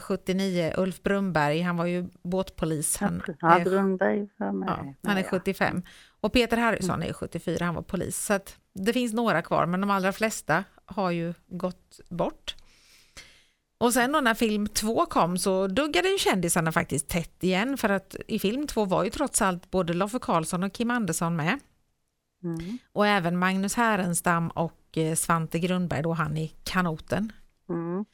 79. 0.00 0.72
Ulf 0.76 1.02
Brumberg, 1.02 1.60
han 1.60 1.76
var 1.76 1.86
ju 1.86 2.08
båtpolis. 2.22 2.96
Han, 2.96 3.22
ja, 3.40 3.58
är, 3.58 3.64
Brunberg 3.64 4.28
var 4.36 4.52
med. 4.52 4.68
ja, 4.68 5.08
han 5.08 5.18
är 5.18 5.22
75. 5.22 5.82
Och 6.20 6.32
Peter 6.32 6.56
Harrison 6.56 7.02
är 7.02 7.12
74, 7.12 7.64
han 7.64 7.74
var 7.74 7.82
polis. 7.82 8.24
Så 8.26 8.38
det 8.72 8.92
finns 8.92 9.12
några 9.12 9.42
kvar, 9.42 9.66
men 9.66 9.80
de 9.80 9.90
allra 9.90 10.12
flesta 10.12 10.64
har 10.84 11.10
ju 11.10 11.34
gått 11.46 12.00
bort. 12.08 12.54
Och 13.78 13.92
sen 13.92 14.12
då 14.12 14.20
när 14.20 14.34
film 14.34 14.66
två 14.68 15.06
kom 15.06 15.38
så 15.38 15.66
duggade 15.66 16.08
ju 16.08 16.18
kändisarna 16.18 16.72
faktiskt 16.72 17.08
tätt 17.08 17.44
igen 17.44 17.76
för 17.78 17.88
att 17.88 18.16
i 18.28 18.38
film 18.38 18.66
två 18.66 18.84
var 18.84 19.04
ju 19.04 19.10
trots 19.10 19.42
allt 19.42 19.70
både 19.70 19.92
Loffe 19.92 20.18
Karlsson 20.18 20.62
och 20.62 20.72
Kim 20.72 20.90
Andersson 20.90 21.36
med. 21.36 21.58
Mm. 22.44 22.78
Och 22.92 23.06
även 23.06 23.38
Magnus 23.38 23.74
Härenstam 23.74 24.48
och 24.48 24.98
eh, 24.98 25.14
Svante 25.14 25.58
Grundberg, 25.58 26.02
då 26.02 26.12
han 26.12 26.36
i 26.36 26.52
kanoten. 26.64 27.32
Mm. 27.68 28.04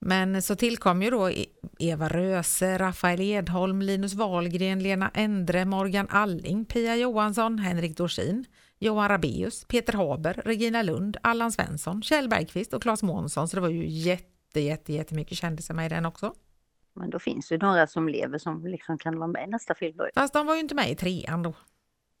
Men 0.00 0.42
så 0.42 0.56
tillkom 0.56 1.02
ju 1.02 1.10
då 1.10 1.30
E- 1.30 1.46
Eva 1.78 2.08
Röse, 2.08 2.78
Rafael 2.78 3.20
Edholm, 3.20 3.82
Linus 3.82 4.14
Wahlgren, 4.14 4.82
Lena 4.82 5.10
Endre, 5.14 5.64
Morgan 5.64 6.06
Alling, 6.10 6.64
Pia 6.64 6.96
Johansson, 6.96 7.58
Henrik 7.58 7.96
Dorsin, 7.96 8.44
Johan 8.78 9.08
Rabeus, 9.08 9.64
Peter 9.64 9.92
Haber, 9.92 10.42
Regina 10.44 10.82
Lund, 10.82 11.16
Allan 11.22 11.52
Svensson, 11.52 12.02
Kjell 12.02 12.28
Bergqvist 12.28 12.74
och 12.74 12.82
Claes 12.82 13.02
Månsson. 13.02 13.48
Så 13.48 13.56
det 13.56 13.60
var 13.60 13.68
ju 13.68 13.88
jätte, 13.88 14.24
jätte, 14.60 14.92
jättemycket 14.92 15.38
kändisar 15.38 15.74
med 15.74 15.86
i 15.86 15.88
den 15.88 16.06
också. 16.06 16.34
Men 16.94 17.10
då 17.10 17.18
finns 17.18 17.48
det 17.48 17.62
några 17.62 17.86
som 17.86 18.08
lever 18.08 18.38
som 18.38 18.66
liksom 18.66 18.98
kan 18.98 19.18
vara 19.18 19.28
med 19.28 19.44
i 19.44 19.50
nästa 19.50 19.74
film 19.74 19.96
då. 19.96 20.08
Fast 20.14 20.34
de 20.34 20.46
var 20.46 20.54
ju 20.54 20.60
inte 20.60 20.74
med 20.74 20.90
i 20.90 20.94
trean 20.94 21.42
då. 21.42 21.54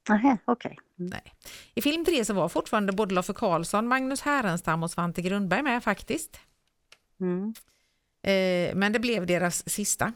Nähä, 0.08 0.38
okej. 0.44 0.78
Mm. 0.98 1.10
Nej. 1.10 1.34
I 1.74 1.82
film 1.82 2.04
tre 2.04 2.24
så 2.24 2.34
var 2.34 2.48
fortfarande 2.48 2.92
både 2.92 3.14
Loffe 3.14 3.32
Karlsson, 3.32 3.88
Magnus 3.88 4.20
Härenstam 4.20 4.82
och 4.82 4.90
Svante 4.90 5.22
Grundberg 5.22 5.62
med 5.62 5.84
faktiskt. 5.84 6.40
Mm. 7.20 7.54
Eh, 8.22 8.74
men 8.74 8.92
det 8.92 8.98
blev 8.98 9.26
deras 9.26 9.68
sista. 9.68 10.12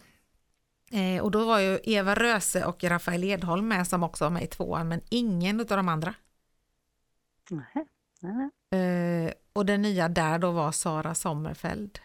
Eh, 0.93 1.23
och 1.23 1.31
då 1.31 1.45
var 1.45 1.59
ju 1.59 1.79
Eva 1.85 2.14
Röse 2.14 2.64
och 2.64 2.85
Rafael 2.85 3.25
Edholm 3.25 3.69
med 3.69 3.87
som 3.87 4.02
också 4.02 4.25
var 4.25 4.31
med 4.31 4.43
i 4.43 4.47
tvåan, 4.47 4.88
men 4.88 5.00
ingen 5.11 5.61
av 5.61 5.67
de 5.67 5.88
andra. 5.88 6.14
Nähä. 7.50 7.87
Nähä. 8.21 8.50
Eh, 8.71 9.33
och 9.52 9.67
den 9.67 9.83
nya 9.83 10.09
där 10.09 10.38
då 10.38 10.50
var 10.50 10.73
Sara 10.73 11.14
Sommerfeld. 11.14 11.99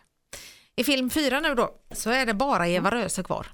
I 0.78 0.84
film 0.84 1.10
fyra 1.10 1.40
nu 1.40 1.56
då 1.56 1.70
så 1.92 2.10
är 2.10 2.26
det 2.26 2.34
bara 2.34 2.68
Eva 2.68 2.92
Röse 2.92 3.24
kvar. 3.24 3.48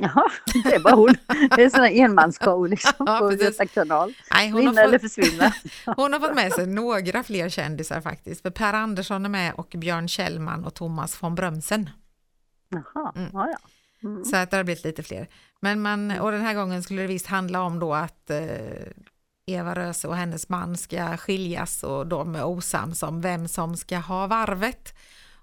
Jaha, 0.00 0.30
det 0.64 0.74
är 0.74 0.80
bara 0.80 0.94
hon. 0.94 1.14
Det 1.56 1.62
är 1.64 1.78
här 1.78 2.04
enmansshow 2.04 2.68
liksom 2.68 2.92
Ja, 2.98 3.18
på. 3.18 3.32
Göta 3.32 3.66
kanal. 3.66 4.14
Nej, 4.30 4.50
hon, 4.50 4.60
Vinna 4.60 4.82
eller 4.82 4.98
försvinna. 4.98 5.52
hon 5.96 6.12
har 6.12 6.20
fått 6.20 6.34
med 6.34 6.52
sig 6.52 6.66
några 6.66 7.22
fler 7.22 7.48
kändisar 7.48 8.00
faktiskt. 8.00 8.42
För 8.42 8.50
Per 8.50 8.72
Andersson 8.72 9.24
är 9.24 9.28
med 9.28 9.54
och 9.54 9.74
Björn 9.78 10.08
Kjellman 10.08 10.64
och 10.64 10.74
Thomas 10.74 11.22
von 11.22 11.34
Brömsen. 11.34 11.90
Jaha, 12.68 13.12
Mm. 13.16 13.30
ja 13.32 13.48
ja. 13.50 13.58
Mm. 14.08 14.24
Så 14.24 14.36
att 14.36 14.50
det 14.50 14.56
har 14.56 14.64
blivit 14.64 14.84
lite 14.84 15.02
fler. 15.02 15.28
Men 15.60 15.82
man, 15.82 16.10
och 16.18 16.32
den 16.32 16.40
här 16.42 16.54
gången 16.54 16.82
skulle 16.82 17.02
det 17.02 17.08
visst 17.08 17.26
handla 17.26 17.62
om 17.62 17.78
då 17.78 17.94
att 17.94 18.30
eh, 18.30 18.38
Eva 19.46 19.74
Röse 19.74 20.08
och 20.08 20.16
hennes 20.16 20.48
man 20.48 20.76
ska 20.76 21.16
skiljas 21.16 21.82
och 21.82 22.06
de 22.06 22.34
är 22.36 22.44
osams 22.44 23.02
om 23.02 23.20
vem 23.20 23.48
som 23.48 23.76
ska 23.76 23.98
ha 23.98 24.26
varvet. 24.26 24.94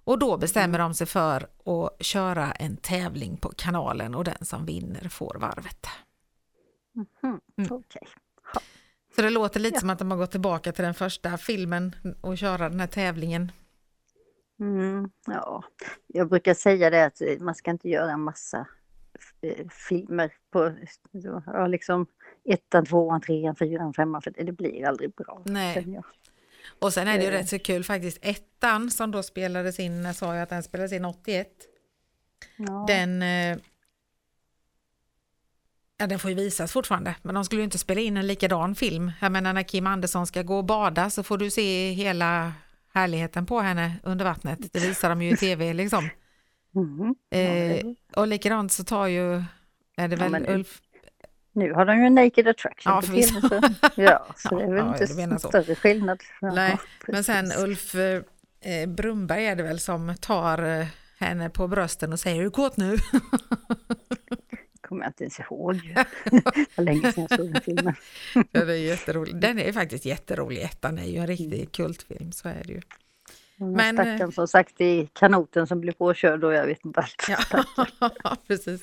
Och 0.03 0.19
då 0.19 0.37
bestämmer 0.37 0.79
de 0.79 0.93
sig 0.93 1.07
för 1.07 1.47
att 1.65 2.05
köra 2.05 2.51
en 2.51 2.77
tävling 2.77 3.37
på 3.37 3.49
kanalen 3.57 4.15
och 4.15 4.23
den 4.23 4.45
som 4.45 4.65
vinner 4.65 5.09
får 5.09 5.37
varvet. 5.39 5.85
Mhm, 6.93 7.39
Mm. 7.57 7.71
Okej. 7.71 8.07
Så 9.15 9.21
det 9.21 9.29
låter 9.29 9.59
lite 9.59 9.75
Ja. 9.75 9.79
som 9.79 9.89
att 9.89 9.99
de 9.99 10.11
har 10.11 10.17
gått 10.17 10.31
tillbaka 10.31 10.71
till 10.71 10.83
den 10.83 10.93
första 10.93 11.37
filmen 11.37 11.95
och 12.21 12.37
köra 12.37 12.69
den 12.69 12.79
här 12.79 12.87
tävlingen. 12.87 13.51
Mm, 14.59 15.09
ja, 15.27 15.63
jag 16.07 16.29
brukar 16.29 16.53
säga 16.53 16.89
det 16.89 17.05
att 17.05 17.21
man 17.39 17.55
ska 17.55 17.71
inte 17.71 17.89
göra 17.89 18.11
en 18.11 18.21
massa 18.21 18.67
eh, 19.41 19.67
filmer 19.89 20.33
på 20.51 20.75
ja, 21.45 21.67
liksom 21.67 22.05
ettan, 22.45 22.85
tvåan, 22.85 23.21
trean, 23.21 23.55
fyran, 23.55 23.93
femman 23.93 24.21
för 24.21 24.31
det 24.31 24.43
det 24.43 24.51
blir 24.51 24.85
aldrig 24.87 25.13
bra. 25.15 25.41
Nej. 25.45 26.01
Och 26.79 26.93
sen 26.93 27.07
är 27.07 27.17
det 27.17 27.23
ju 27.23 27.29
Eh. 27.29 27.33
rätt 27.33 27.49
så 27.49 27.59
kul 27.59 27.83
faktiskt, 27.83 28.17
ettan 28.21 28.91
som 28.91 29.11
då 29.11 29.23
spelades 29.23 29.79
in, 29.79 30.05
jag 30.05 30.15
sa 30.15 30.35
ju 30.35 30.41
att 30.41 30.49
den 30.49 30.63
spelades 30.63 30.91
in 30.93 31.05
81. 31.05 31.47
Ja. 32.57 32.85
Den, 32.87 33.21
eh, 33.21 33.57
ja, 35.97 36.07
den 36.07 36.19
får 36.19 36.29
ju 36.31 36.35
visas 36.35 36.71
fortfarande, 36.71 37.15
men 37.21 37.35
de 37.35 37.45
skulle 37.45 37.61
ju 37.61 37.63
inte 37.63 37.77
spela 37.77 38.01
in 38.01 38.17
en 38.17 38.27
likadan 38.27 38.75
film. 38.75 39.11
Jag 39.21 39.31
menar 39.31 39.53
när 39.53 39.63
Kim 39.63 39.87
Andersson 39.87 40.27
ska 40.27 40.41
gå 40.41 40.57
och 40.57 40.65
bada 40.65 41.09
så 41.09 41.23
får 41.23 41.37
du 41.37 41.49
se 41.49 41.91
hela 41.91 42.53
härligheten 42.93 43.45
på 43.45 43.59
henne 43.59 43.95
under 44.03 44.25
vattnet. 44.25 44.73
Det 44.73 44.79
visar 44.79 45.09
de 45.09 45.21
ju 45.21 45.31
i 45.33 45.37
tv 45.37 45.73
liksom. 45.73 46.09
Ja, 47.29 47.37
Eh, 47.37 47.85
och 48.15 48.27
likadant 48.27 48.71
så 48.71 48.83
tar 48.83 49.07
ju, 49.07 49.33
är 49.97 50.07
det 50.07 50.15
Ja, 50.15 50.17
väl 50.17 50.31
men- 50.31 50.47
Ulf, 50.49 50.81
Nu 51.53 51.73
har 51.73 51.85
de 51.85 52.03
ju 52.03 52.09
Naked 52.09 52.47
Attraction 52.47 52.93
Ja, 52.93 53.01
på 53.01 53.07
förvisso. 53.07 53.41
Så, 53.49 53.61
ja, 54.01 54.25
så 54.37 54.57
det 54.59 54.63
är 54.63 54.67
väl 54.69 54.77
Ja, 54.77 55.23
inte 55.23 55.39
så. 55.39 55.47
större 55.47 55.75
skillnad. 55.75 56.21
Ja, 56.41 56.51
Nej, 56.53 56.77
men 57.07 57.23
sen. 57.23 57.51
Ulf 57.57 57.95
eh, 57.95 58.21
Brumberg 58.87 59.45
är 59.45 59.55
det 59.55 59.63
väl 59.63 59.79
som 59.79 60.15
tar 60.21 60.79
eh, 60.79 60.85
henne 61.19 61.49
på 61.49 61.67
brösten 61.67 62.13
och 62.13 62.19
säger 62.19 62.39
är 62.39 62.43
du 62.43 62.49
kåt 62.51 62.77
nu? 62.77 62.97
kommer 64.81 65.03
jag 65.03 65.09
inte 65.09 65.23
ens 65.23 65.39
ihåg. 65.39 65.75
Det 66.31 66.77
var 66.77 66.83
länge 66.83 67.11
sedan 67.11 67.27
jag 67.29 67.39
såg 67.39 67.53
den 67.53 67.61
filmen. 67.61 67.95
ja, 68.51 68.65
det 68.65 68.73
är 68.73 68.77
jätteroligt. 68.77 69.41
Den 69.41 69.59
är 69.59 69.71
faktiskt 69.73 70.05
jätterolig, 70.05 70.61
ettan 70.61 70.97
är 70.97 71.05
ju 71.05 71.17
en 71.17 71.27
riktig 71.27 71.71
kultfilm, 71.71 72.31
så 72.31 72.47
är 72.47 72.61
det 72.63 72.73
ju. 72.73 72.81
Men, 73.57 73.99
eh, 73.99 74.03
stackaren 74.05 74.31
som 74.31 74.47
sagt 74.47 74.81
i 74.81 75.09
kanoten 75.13 75.67
som 75.67 75.81
blev 75.81 75.93
påkörd 75.93 76.43
och 76.43 76.53
jag 76.53 76.65
vet 76.65 76.85
inte 76.85 76.99
allt. 76.99 77.25
Ja, 78.23 78.37
precis. 78.47 78.81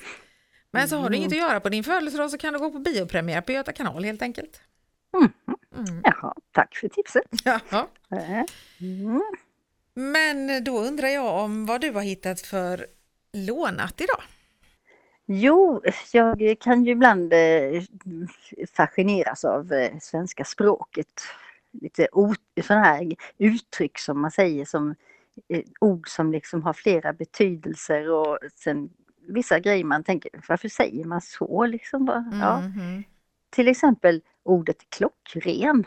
Men 0.71 0.87
så 0.87 0.95
har 0.95 1.09
du 1.09 1.15
Mm. 1.15 1.19
inget 1.21 1.31
att 1.31 1.49
göra 1.49 1.59
på 1.59 1.69
din 1.69 1.83
födelsedag 1.83 2.31
så 2.31 2.37
kan 2.37 2.53
du 2.53 2.59
gå 2.59 2.71
på 2.71 2.79
biopremiär 2.79 3.41
på 3.41 3.51
Göta 3.51 3.71
kanal 3.73 4.03
helt 4.03 4.21
enkelt. 4.21 4.61
Mm. 5.13 5.31
Mm. 5.87 6.01
Jaha, 6.03 6.33
tack 6.51 6.75
för 6.75 6.87
tipset. 6.87 7.23
Jaha. 7.43 7.87
Eh, 8.11 8.43
Mm. 8.81 9.21
Men 9.93 10.63
då 10.63 10.79
undrar 10.79 11.07
jag 11.07 11.43
om 11.43 11.65
vad 11.65 11.81
du 11.81 11.91
har 11.91 12.01
hittat 12.01 12.41
för 12.41 12.85
lånat 13.33 14.01
idag? 14.01 14.21
Jo, 15.25 15.81
jag 16.11 16.57
kan 16.59 16.85
ju 16.85 16.91
ibland 16.91 17.33
eh, 17.33 17.83
fascineras 18.75 19.45
av 19.45 19.73
eh, 19.73 19.91
svenska 20.01 20.43
språket. 20.45 21.21
Lite 21.71 22.07
sådana 22.63 22.83
här 22.85 23.15
uttryck 23.37 23.99
som 23.99 24.21
man 24.21 24.31
säger 24.31 24.65
som 24.65 24.95
ord 25.79 26.09
som 26.09 26.31
liksom 26.31 26.63
har 26.63 26.73
flera 26.73 27.13
betydelser 27.13 28.09
och 28.11 28.37
sen 28.55 28.89
vissa 29.29 29.59
grejer 29.59 29.83
man 29.83 30.03
tänker, 30.03 30.31
varför 30.47 30.69
säger 30.69 31.05
man 31.05 31.21
så 31.21 31.65
liksom? 31.65 32.25
Ja. 32.41 32.61
Mhm. 32.61 33.03
Till 33.49 33.67
exempel 33.67 34.21
ordet 34.43 34.77
klockren. 34.89 35.83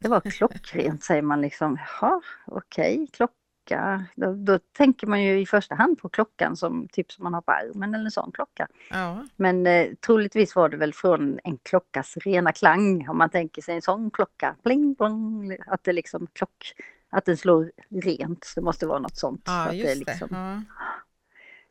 Det 0.00 0.08
var 0.08 0.20
klockrent 0.30 1.02
säger 1.04 1.22
man 1.22 1.40
liksom, 1.40 1.78
jaha 2.00 2.20
okej, 2.46 3.06
klocka. 3.12 4.04
Då, 4.16 4.32
då 4.34 4.58
tänker 4.58 5.06
man 5.06 5.22
ju 5.22 5.40
i 5.40 5.46
första 5.46 5.74
hand 5.74 5.98
på 5.98 6.08
klockan 6.08 6.56
som 6.56 6.88
typ 6.92 7.12
som 7.12 7.24
man 7.24 7.34
har 7.34 7.40
på 7.40 7.52
armen 7.52 7.94
eller 7.94 8.04
en 8.04 8.10
sån 8.10 8.32
klocka. 8.32 8.68
Ja, 8.90 9.26
Men 9.36 9.66
eh, 9.66 9.86
troligtvis 10.06 10.56
var 10.56 10.68
det 10.68 10.76
väl 10.76 10.94
från 10.94 11.38
en 11.44 11.58
klockas 11.58 12.16
rena 12.16 12.52
klang 12.52 13.08
om 13.08 13.18
man 13.18 13.30
tänker 13.30 13.62
sig 13.62 13.74
en 13.74 13.82
sån 13.82 14.10
klocka. 14.10 14.54
Pling 14.62 14.94
plong, 14.94 15.56
att 15.66 15.84
det 15.84 15.92
liksom 15.92 16.26
klock, 16.32 16.72
att 17.10 17.24
den 17.24 17.36
slår 17.36 17.72
rent. 17.90 18.52
Det 18.54 18.60
måste 18.60 18.86
vara 18.86 18.98
något 18.98 19.16
sånt. 19.16 19.42
så 19.44 19.50
ja 19.52 19.64
att 19.64 19.70
det 19.70 19.82
det. 19.82 19.94
liksom, 19.94 20.28
Ja. 20.30 20.60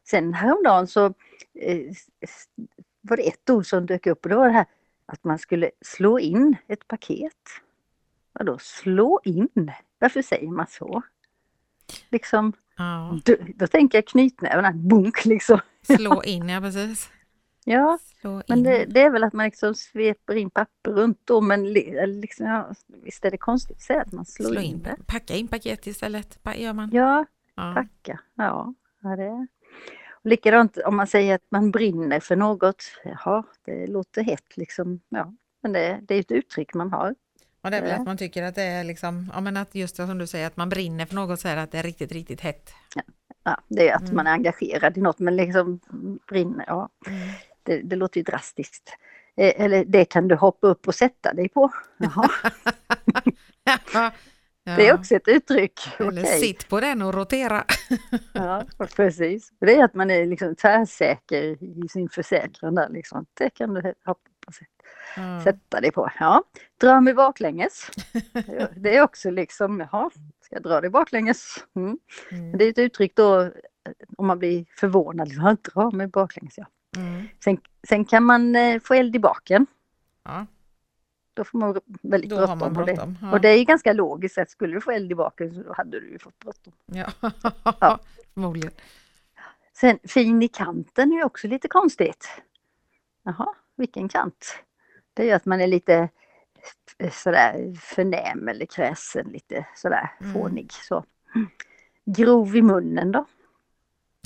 Sen 0.03 0.33
häromdagen 0.33 0.87
så 0.87 1.05
eh, 1.53 1.91
var 3.01 3.17
det 3.17 3.27
ett 3.27 3.49
ord 3.49 3.65
som 3.65 3.85
dök 3.85 4.07
upp 4.07 4.25
och 4.25 4.29
det 4.29 4.35
var 4.35 4.47
det 4.47 4.53
här 4.53 4.65
att 5.05 5.23
man 5.23 5.39
skulle 5.39 5.71
slå 5.81 6.19
in 6.19 6.55
ett 6.67 6.87
paket. 6.87 7.37
Vadå 8.33 8.57
slå 8.59 9.19
in? 9.23 9.71
Varför 9.99 10.21
säger 10.21 10.47
man 10.49 10.67
så? 10.67 11.01
Liksom, 12.09 12.53
Ja. 12.77 13.19
då, 13.25 13.35
då 13.55 13.67
tänker 13.67 13.97
jag 13.97 14.07
knytnävarna, 14.07 14.71
bunk 14.71 15.25
liksom. 15.25 15.59
Slå 15.81 16.23
in, 16.23 16.49
ja 16.49 16.61
precis. 16.61 17.09
Ja, 17.65 17.99
men 18.47 18.63
det, 18.63 18.85
det 18.85 19.01
är 19.01 19.09
väl 19.09 19.23
att 19.23 19.33
man 19.33 19.45
liksom 19.45 19.75
sveper 19.75 20.35
in 20.35 20.49
papper 20.49 20.91
runt 20.91 21.21
då 21.23 21.41
men 21.41 21.73
liksom, 22.21 22.45
ja, 22.45 22.73
visst 22.87 23.25
är 23.25 23.31
det 23.31 23.37
konstigt 23.37 23.75
att 23.77 23.81
säga 23.83 24.01
att 24.01 24.11
man 24.11 24.25
slår 24.25 24.49
Slå 24.49 24.61
in 24.61 24.71
in. 24.71 24.81
det? 24.83 24.95
Packa 25.07 25.35
in 25.35 25.47
paket 25.47 25.87
istället, 25.87 26.39
gör 26.55 26.73
man. 26.73 26.89
Ja, 26.93 27.25
Ja. 27.55 27.73
packa. 27.75 28.19
Ja, 28.35 28.73
ja 29.01 29.09
det 29.15 29.47
likadant 30.23 30.77
om 30.77 30.95
man 30.95 31.07
säger 31.07 31.35
att 31.35 31.45
man 31.49 31.71
brinner 31.71 32.19
för 32.19 32.35
något. 32.35 32.83
Jaha, 33.03 33.43
det 33.65 33.87
låter 33.87 34.23
hett 34.23 34.57
liksom. 34.57 34.99
Ja, 35.09 35.33
men 35.63 35.73
det, 35.73 35.99
det 36.07 36.15
är 36.15 36.19
ett 36.19 36.31
uttryck 36.31 36.73
man 36.73 36.91
har. 36.91 37.15
Och 37.61 37.71
det 37.71 37.77
är 37.77 37.81
väl 37.81 37.89
Ja. 37.89 37.95
att 37.95 38.05
man 38.05 38.17
tycker 38.17 38.43
att 38.43 38.55
det 38.55 38.63
är 38.63 38.83
liksom, 38.83 39.31
ja 39.33 39.41
men 39.41 39.57
att 39.57 39.75
just 39.75 39.97
det 39.97 40.07
som 40.07 40.17
du 40.17 40.27
säger, 40.27 40.47
att 40.47 40.57
man 40.57 40.69
brinner 40.69 41.05
för 41.05 41.15
något 41.15 41.39
så 41.39 41.47
är 41.47 41.55
det 41.55 41.61
att 41.61 41.71
det 41.71 41.77
är 41.79 41.83
riktigt, 41.83 42.11
riktigt 42.11 42.41
hett. 42.41 42.69
Ja, 43.43 43.57
det 43.67 43.89
är 43.89 43.95
att 43.95 44.01
Mm. 44.01 44.15
man 44.15 44.27
är 44.27 44.31
engagerad 44.31 44.97
i 44.97 45.01
något 45.01 45.19
men 45.19 45.35
liksom 45.35 45.79
brinner, 46.27 46.65
ja. 46.67 46.89
Mm. 47.07 47.19
Det, 47.63 47.81
det 47.81 47.95
låter 47.95 48.17
ju 48.17 48.23
drastiskt. 48.23 48.97
Eh, 49.35 49.61
Eller 49.61 49.85
det 49.85 50.05
kan 50.05 50.27
du 50.27 50.35
hoppa 50.35 50.67
upp 50.67 50.87
och 50.87 50.95
sätta 50.95 51.33
dig 51.33 51.49
på. 51.49 51.71
Jaha, 51.97 52.29
Ja, 53.93 54.11
Ja. 54.63 54.75
Det 54.75 54.87
är 54.87 54.93
också 54.93 55.15
ett 55.15 55.27
uttryck. 55.27 55.79
Eller 55.99 56.23
Okej. 56.23 56.39
sitt 56.39 56.69
på 56.69 56.79
den 56.79 57.01
och 57.01 57.13
rotera. 57.13 57.63
Ja, 58.33 58.63
precis. 58.95 59.51
Det 59.59 59.75
är 59.75 59.83
att 59.83 59.93
man 59.93 60.11
är 60.11 60.25
liksom 60.25 60.55
tvärsäker 60.55 61.43
i 61.63 61.87
sin 61.89 62.09
försäkran 62.09 62.75
där 62.75 62.89
liksom. 62.89 63.25
Det 63.33 63.49
kan 63.49 63.73
du 63.73 63.93
Ja. 64.05 64.15
sätta 65.43 65.81
dig 65.81 65.91
på. 65.91 66.09
Ja, 66.19 66.43
dra 66.81 67.01
mig 67.01 67.13
baklänges. 67.13 67.89
Det 68.75 68.95
är 68.95 69.01
också 69.01 69.31
liksom, 69.31 69.79
jaha, 69.91 70.09
ska 70.41 70.55
jag 70.55 70.63
dra 70.63 70.81
dig 70.81 70.89
baklänges? 70.89 71.55
Mm. 71.75 71.97
Mm. 72.31 72.57
Det 72.57 72.65
är 72.65 72.69
ett 72.69 72.77
uttryck 72.77 73.15
då 73.15 73.41
eh, 73.41 73.49
om 74.17 74.27
man 74.27 74.39
blir 74.39 74.65
förvånad, 74.79 75.27
liksom, 75.27 75.45
"Ja, 75.45 75.57
dra 75.73 75.91
mig 75.91 76.07
baklänges. 76.07 76.57
Ja. 76.57 76.65
Mm. 76.97 77.23
Sen, 77.43 77.57
sen 77.87 78.05
kan 78.05 78.23
man 78.23 78.55
eh, 78.55 78.79
få 78.83 78.93
eld 78.93 79.15
i 79.15 79.19
baken. 79.19 79.65
Ja, 80.23 80.45
Då 81.33 81.43
får 81.43 81.57
man 81.59 81.79
väldigt 82.01 82.29
då 82.29 82.45
har 82.45 82.55
man 82.55 82.73
bråttom. 82.73 82.77
Och 82.81 82.85
det, 82.85 82.93
bråttom. 82.93 83.17
Ja. 83.21 83.31
och 83.31 83.41
det 83.41 83.49
är 83.49 83.57
ju 83.57 83.63
ganska 83.63 83.93
logiskt 83.93 84.37
att 84.37 84.49
skulle 84.49 84.73
du 84.73 84.81
få 84.81 84.91
eld 84.91 85.11
i 85.11 85.15
baken 85.15 85.63
så 85.63 85.73
hade 85.73 85.99
du 85.99 86.09
ju 86.11 86.19
fått 86.19 86.39
bråttom. 86.39 86.73
Ja. 86.85 87.11
Ja. 87.79 87.99
Förmodligen. 88.33 88.71
Sen 89.73 89.99
fin 90.03 90.43
i 90.43 90.47
kanten 90.47 91.11
är 91.11 91.15
ju 91.15 91.23
också 91.23 91.47
lite 91.47 91.67
konstigt. 91.67 92.27
Jaha, 93.23 93.47
vilken 93.75 94.09
kant? 94.09 94.55
Det 95.13 95.21
är 95.23 95.27
ju 95.27 95.31
att 95.31 95.45
man 95.45 95.61
är 95.61 95.67
lite 95.67 96.09
sådär 97.11 97.75
förnäm 97.79 98.47
eller 98.47 98.65
kräsen, 98.65 99.27
lite 99.27 99.65
sådär 99.75 100.11
Mm. 100.21 100.33
fånig. 100.33 100.71
Så. 100.71 101.05
Grov 102.05 102.55
i 102.55 102.61
munnen 102.61 103.11
då? 103.11 103.25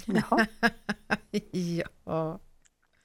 Jaha, 0.06 0.46
ja. 2.06 2.40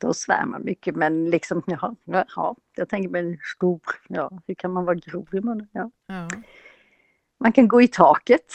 Då 0.02 0.14
svär 0.14 0.46
man 0.46 0.64
mycket 0.64 0.96
men 0.96 1.30
liksom 1.30 1.62
jaha, 1.66 1.94
jaha. 2.04 2.54
jag 2.74 2.88
tänker 2.88 3.08
mig 3.08 3.38
stor, 3.56 3.80
ja 4.08 4.30
hur 4.46 4.54
kan 4.54 4.72
man 4.72 4.84
vara 4.84 4.94
grov 4.94 5.28
i 5.32 5.40
munnen? 5.40 5.68
Ja. 5.72 5.90
Ja. 6.06 6.28
Man 7.38 7.52
kan 7.52 7.68
gå 7.68 7.82
i 7.82 7.88
taket. 7.88 8.52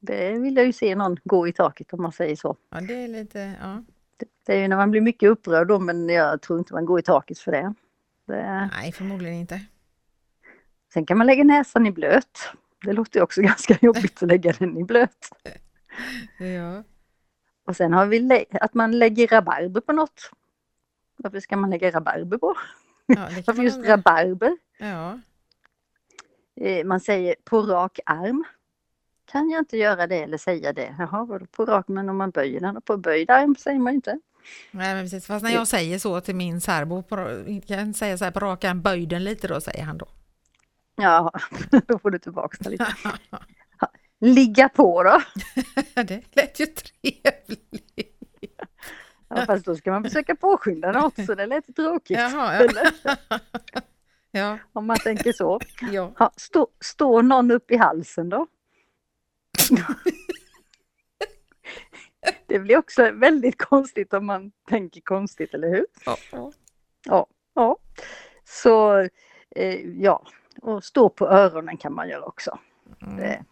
Det 0.00 0.38
vill 0.38 0.56
jag 0.56 0.66
ju 0.66 0.72
se 0.72 0.94
någon 0.94 1.16
gå 1.24 1.48
i 1.48 1.52
taket 1.52 1.92
om 1.92 2.02
man 2.02 2.12
säger 2.12 2.36
så. 2.36 2.56
ja, 2.70 2.80
det 2.80 2.94
är 2.94 3.08
lite, 3.08 3.54
ja. 3.60 3.82
Det 4.46 4.52
är 4.52 4.56
ju 4.62 4.68
när 4.68 4.76
man 4.76 4.90
blir 4.90 5.00
mycket 5.00 5.30
upprörd 5.30 5.68
då 5.68 5.78
men 5.78 6.08
jag 6.08 6.42
tror 6.42 6.58
inte 6.58 6.74
man 6.74 6.86
går 6.86 6.98
i 6.98 7.02
taket 7.02 7.38
för 7.38 7.52
det. 7.52 7.74
det 8.26 8.70
Nej, 8.72 8.92
förmodligen 8.92 9.34
inte. 9.34 9.60
Sen 10.92 11.06
kan 11.06 11.18
man 11.18 11.26
lägga 11.26 11.44
näsan 11.44 11.86
i 11.86 11.92
blöt. 11.92 12.38
Det 12.84 12.92
låter 12.92 13.18
ju 13.18 13.22
också 13.22 13.42
ganska 13.42 13.78
jobbigt 13.80 14.22
att 14.22 14.28
lägga 14.28 14.52
den 14.52 14.76
i 14.76 14.84
blöt. 14.84 15.30
Ja. 16.38 16.82
Och 17.68 17.76
sen 17.76 17.92
har 17.92 18.06
vi 18.06 18.46
att 18.60 18.74
man 18.74 18.98
lägger 18.98 19.28
rabarber 19.28 19.80
på 19.80 19.92
något. 19.92 20.30
Varför 21.16 21.40
ska 21.40 21.56
man 21.56 21.70
lägga 21.70 21.90
rabarber 21.90 22.38
på? 22.38 22.54
Ja, 23.06 23.28
Varför 23.46 23.62
just 23.62 23.76
undra. 23.76 23.92
rabarber? 23.92 24.56
Ja. 24.78 25.18
Eh, 26.60 26.84
Man 26.86 27.00
säger 27.00 27.34
på 27.44 27.62
rak 27.62 27.98
arm. 28.06 28.44
Kan 29.24 29.50
jag 29.50 29.60
inte 29.60 29.76
göra 29.76 30.06
det 30.06 30.22
eller 30.22 30.38
säga 30.38 30.72
det? 30.72 30.94
Jaha, 30.98 31.24
vadå 31.24 31.46
på 31.46 31.64
rak, 31.64 31.88
men 31.88 32.08
om 32.08 32.16
man 32.16 32.30
böjer 32.30 32.60
den 32.60 32.76
och 32.76 32.84
på 32.84 32.96
böjd 32.96 33.30
arm 33.30 33.56
säger 33.56 33.78
man 33.78 33.94
inte. 33.94 34.20
Nej, 34.70 34.94
men 34.94 35.04
precis. 35.04 35.26
Fast 35.26 35.44
när 35.44 35.50
jag 35.50 35.68
säger 35.68 35.98
så 35.98 36.20
till 36.20 36.36
min 36.36 36.60
särbo, 36.60 37.02
kan 37.66 37.94
säga 37.94 38.18
så 38.18 38.24
här 38.24 38.30
på 38.32 38.40
rak 38.40 38.64
arm, 38.64 38.82
böj 38.82 39.06
den 39.06 39.24
lite 39.24 39.48
då, 39.48 39.60
säger 39.60 39.84
han 39.84 39.98
då. 39.98 40.08
Ja, 40.96 41.32
då 41.86 41.98
får 41.98 42.10
du 42.10 42.18
tillbaka 42.18 42.56
det 42.60 42.70
lite. 42.70 42.86
Ligga 44.20 44.68
på 44.68 45.02
då. 45.02 45.22
det 46.02 46.22
lät 46.36 46.60
ju 46.60 46.66
trevligt. 46.66 48.14
Ja, 49.28 49.46
fast 49.46 49.64
då 49.64 49.76
ska 49.76 49.90
man 49.90 50.04
försöka 50.04 50.36
påskynda 50.36 50.92
något 50.92 51.26
så 51.26 51.34
det 51.34 51.46
lät 51.46 51.76
tråkigt. 51.76 52.18
Jaha, 52.18 52.68
ja. 53.04 53.16
Ja, 54.30 54.58
Om 54.72 54.86
man 54.86 54.96
tänker 54.96 55.32
så. 55.32 55.60
ja. 55.92 56.12
Ja, 56.18 56.30
stå, 56.36 56.68
står 56.80 57.22
någon 57.22 57.50
upp 57.50 57.70
i 57.70 57.76
halsen 57.76 58.28
då? 58.28 58.46
Det 62.46 62.58
blir 62.58 62.76
också 62.76 63.10
väldigt 63.10 63.58
konstigt 63.58 64.14
om 64.14 64.26
man 64.26 64.52
tänker 64.68 65.00
konstigt, 65.00 65.54
eller 65.54 65.68
hur? 65.68 65.86
ja, 66.04 66.16
ja. 66.32 66.52
Ja. 67.04 67.26
ja. 67.54 67.76
Så 68.44 68.98
eh, 69.50 69.80
ja, 69.80 70.26
och 70.62 70.84
stå 70.84 71.08
på 71.08 71.28
öronen 71.28 71.76
kan 71.76 71.92
man 71.92 72.08
göra 72.08 72.24
också. 72.24 72.58
Mm. 73.02 73.44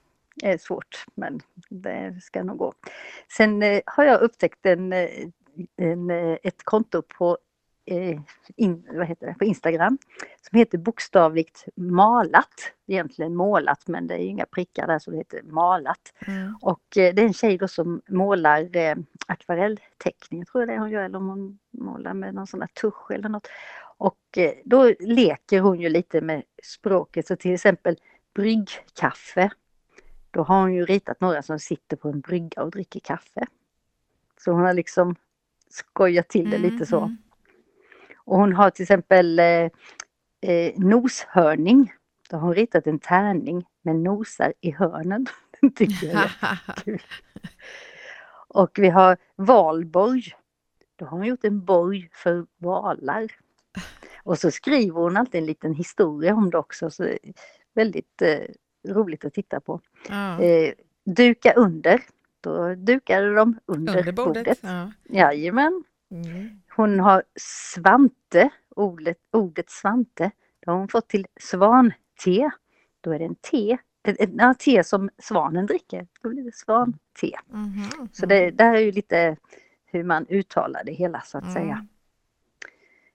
Är 0.42 0.58
svårt, 0.58 1.04
men 1.14 1.40
det 1.70 2.20
ska 2.22 2.42
nog 2.42 2.58
gå. 2.58 2.72
Sen 3.36 3.62
eh, 3.62 3.80
har 3.86 4.04
jag 4.04 4.20
upptäckt 4.20 4.66
en, 4.66 4.92
eh, 4.92 5.08
en, 5.76 6.10
eh, 6.10 6.36
ett 6.42 6.64
konto 6.64 7.02
på, 7.02 7.38
in, 8.56 8.86
vad 8.92 9.06
heter 9.06 9.26
det, 9.26 9.34
på 9.34 9.44
Instagram 9.44 9.98
som 10.50 10.58
heter 10.58 10.78
bokstavligt 10.78 11.64
malat. 11.76 12.72
Egentligen 12.86 13.34
målat, 13.34 13.88
men 13.88 14.06
det 14.06 14.14
är 14.14 14.18
inga 14.18 14.46
prickar 14.46 14.86
där 14.86 14.98
så 14.98 15.10
det 15.10 15.16
heter 15.16 15.42
malat. 15.42 16.12
Mm. 16.26 16.56
Och 16.60 16.82
det 16.94 17.18
är 17.18 17.24
en 17.24 17.32
tjej 17.32 17.58
då 17.58 17.68
som 17.68 18.02
målar 18.08 18.68
akvarellteckning, 19.26 20.44
tror 20.44 20.62
jag 20.62 20.68
det 20.68 20.74
är 20.74 20.78
hon 20.78 20.90
gör, 20.90 21.02
eller 21.02 21.18
om 21.18 21.28
hon 21.28 21.58
målar 21.70 22.14
med 22.14 22.34
någon 22.34 22.46
sån 22.46 22.60
där 22.60 22.66
tusch 22.66 23.10
eller 23.10 23.28
något. 23.28 23.48
Och 23.98 24.38
då 24.64 24.92
leker 25.00 25.60
hon 25.60 25.80
ju 25.80 25.88
lite 25.88 26.20
med 26.20 26.42
språket, 26.62 27.26
så 27.26 27.36
till 27.36 27.54
exempel 27.54 27.96
bryggkaffe. 28.34 29.50
Då 30.36 30.42
har 30.42 30.60
hon 30.60 30.74
ju 30.74 30.84
ritat 30.84 31.20
några 31.20 31.42
som 31.42 31.58
sitter 31.58 31.96
på 31.96 32.08
en 32.08 32.20
brygga 32.20 32.62
och 32.62 32.70
dricker 32.70 33.00
kaffe. 33.00 33.46
Så 34.40 34.52
hon 34.52 34.64
har 34.64 34.74
liksom 34.74 35.16
skojat 35.68 36.28
till 36.28 36.50
det 36.50 36.58
lite 36.58 36.86
så. 36.86 37.00
Mm. 37.00 37.16
Och 38.24 38.38
hon 38.38 38.52
har 38.52 38.70
till 38.70 38.82
exempel 38.82 39.38
eh, 39.38 39.70
eh, 40.40 40.72
noshörning. 40.76 41.92
Då 42.30 42.36
har 42.36 42.42
hon 42.42 42.54
ritat 42.54 42.86
en 42.86 42.98
tärning 42.98 43.66
med 43.82 43.96
nosar 43.96 44.52
i 44.60 44.70
hörnen. 44.70 45.26
Den 45.60 45.72
tycker 45.72 46.06
jag 46.06 46.30
är 46.40 46.74
kul. 46.84 47.02
Och 48.48 48.70
vi 48.78 48.88
har 48.88 49.16
valborg. 49.36 50.24
Då 50.96 51.04
har 51.04 51.18
hon 51.18 51.26
gjort 51.26 51.44
en 51.44 51.64
borg 51.64 52.08
för 52.12 52.46
valar. 52.58 53.26
Och 54.22 54.38
så 54.38 54.50
skriver 54.50 55.00
hon 55.00 55.16
alltid 55.16 55.38
en 55.38 55.46
liten 55.46 55.74
historia 55.74 56.34
om 56.34 56.50
det 56.50 56.58
också. 56.58 56.90
Så 56.90 57.08
väldigt 57.74 58.22
eh, 58.22 58.40
roligt 58.88 59.24
att 59.24 59.34
titta 59.34 59.60
på. 59.60 59.80
ja. 60.08 60.42
Eh, 60.42 60.72
duka 61.04 61.52
under. 61.52 62.02
Då 62.40 62.74
dukade 62.74 63.34
de 63.34 63.58
under, 63.66 63.98
Under 63.98 64.12
bordet. 64.12 64.44
bordet. 64.44 64.58
Ja. 64.62 64.92
Jajamän. 65.04 65.84
Mm. 66.10 66.48
Hon 66.76 67.00
har 67.00 67.22
Svante, 67.40 68.50
ordet, 68.76 69.18
ordet 69.32 69.70
Svante. 69.70 70.30
Det 70.60 70.70
har 70.70 70.78
hon 70.78 70.88
fått 70.88 71.08
till 71.08 71.26
svante. 71.40 72.50
Då 73.00 73.12
är 73.12 73.18
det 73.18 73.24
en 73.24 73.34
te. 73.34 73.78
Ett, 74.08 74.20
ett, 74.20 74.30
ja, 74.38 74.54
te 74.58 74.84
som 74.84 75.10
svanen 75.18 75.66
dricker. 75.66 76.06
Då 76.22 76.28
blir 76.28 76.42
det 76.44 76.54
svante. 76.54 77.30
Mhm. 77.48 78.08
Så 78.12 78.26
det 78.26 78.50
där 78.50 78.74
är 78.74 78.80
ju 78.80 78.92
lite 78.92 79.36
hur 79.86 80.04
man 80.04 80.26
uttalar 80.28 80.84
det 80.84 80.92
hela 80.92 81.20
så 81.20 81.38
att 81.38 81.44
Mm. 81.44 81.54
säga. 81.54 81.86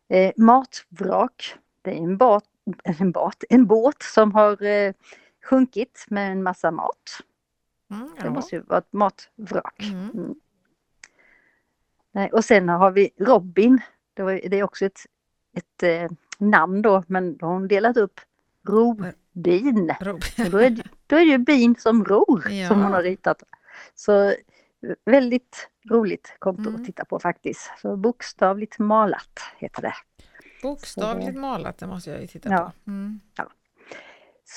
Eh, 0.09 0.31
matvrak. 0.37 1.55
Det 1.81 1.91
är 1.91 1.95
en, 2.03 2.17
bat, 2.17 2.43
en, 2.83 3.11
bat, 3.11 3.43
en 3.49 3.65
båt 3.65 4.03
som 4.03 4.31
har 4.33 4.63
eh, 4.63 4.93
sjunkit 5.49 6.05
med 6.09 6.31
en 6.31 6.43
massa 6.43 6.71
mat. 6.71 7.17
Mm, 7.91 8.09
Det 8.19 8.25
ja. 8.25 8.29
måste 8.31 8.55
ju 8.55 8.61
vara 8.61 8.79
ett 8.79 8.93
matvrak. 8.93 9.79
Mm. 9.91 10.35
Mm. 12.13 12.29
Och 12.31 12.45
sen 12.45 12.69
har 12.69 12.91
vi 12.91 13.09
Robin. 13.19 13.79
Det, 14.13 14.21
är 14.59 14.63
också 14.63 14.85
ett, 14.85 14.99
ett 15.57 15.83
eh, 15.83 16.11
namn 16.37 16.81
då, 16.81 17.03
men 17.07 17.37
då 17.37 17.45
har 17.45 17.53
hon 17.53 17.67
delat 17.67 17.97
upp 17.97 18.19
robin. 18.67 19.91
Ro- 20.01 20.13
Och 20.45 20.51
då, 20.51 20.57
är, 20.57 20.69
det- 20.69 20.83
då 21.07 21.15
är 21.15 21.19
det 21.25 21.31
ju 21.31 21.37
bin 21.37 21.75
som 21.75 22.05
ror 22.05 22.49
Ja. 22.51 22.67
som 22.67 22.81
hon 22.83 22.93
har 22.93 23.03
ritat. 23.03 23.43
Så 23.95 24.25
eh, 24.27 24.33
väldigt 25.05 25.69
roligt 25.89 26.35
konto 26.39 26.61
Mm. 26.69 26.75
att 26.81 26.85
titta 26.85 27.05
på 27.05 27.19
faktiskt. 27.19 27.71
Så 27.77 27.95
bokstavligt 27.97 28.79
malat 28.79 29.39
heter 29.57 29.81
det. 29.81 29.93
Bokstavligt 30.63 31.37
malat, 31.37 31.77
det 31.77 31.87
måste 31.87 32.09
jag 32.11 32.21
ju 32.21 32.27
titta 32.27 32.49
Ja. 32.49 32.71
på. 32.85 32.91
Mm. 32.91 33.19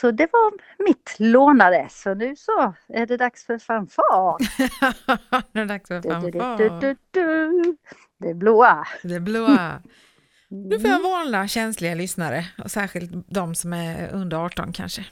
Så 0.01 0.11
det 0.11 0.29
var 0.33 0.53
mitt 0.85 1.17
lånade. 1.19 1.89
Så 1.91 2.15
nu 2.15 2.37
så 2.37 2.75
är 2.89 3.07
det 3.07 3.17
dags 3.17 3.45
för 3.47 3.59
fanfar. 3.59 4.37
nu 5.53 5.61
är 5.61 5.65
det 5.67 5.73
dags 5.75 5.89
för 5.89 6.03
fanfar. 6.03 6.59
du, 6.59 6.79
du, 6.81 6.97
du. 7.11 7.77
Det 8.19 8.35
blåa. 8.35 8.87
Det 9.03 9.21
blåa. 9.21 9.83
Nu 10.49 10.81
får 10.81 10.91
jag 10.91 11.01
Mm. 11.01 11.11
varna 11.11 11.49
känsliga 11.49 11.95
lyssnare, 11.95 12.47
och 12.65 12.71
särskilt 12.71 13.11
de 13.29 13.55
som 13.55 13.73
är 13.73 14.09
under 14.13 14.37
18 14.37 14.73
kanske. 14.73 15.05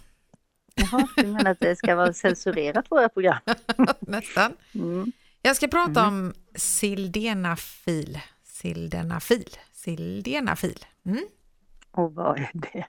Jaha, 0.75 1.09
du 1.17 1.27
menar 1.27 1.51
att 1.51 1.61
det 1.61 1.77
ska 1.77 1.95
vara 1.95 2.13
censurerat 2.13 2.87
våra 2.91 3.09
program? 3.09 3.39
Nästan. 4.01 4.53
Mm. 4.75 5.13
Jag 5.43 5.57
ska 5.57 5.69
prata 5.69 6.07
om 6.07 6.35
sildenafil. 6.55 8.19
Sildenafil. 8.45 9.57
Sildenafil. 9.73 10.85
Mm. 11.07 11.25
Och 11.91 12.15
vad 12.15 12.39
är 12.39 12.51
det? 12.55 12.87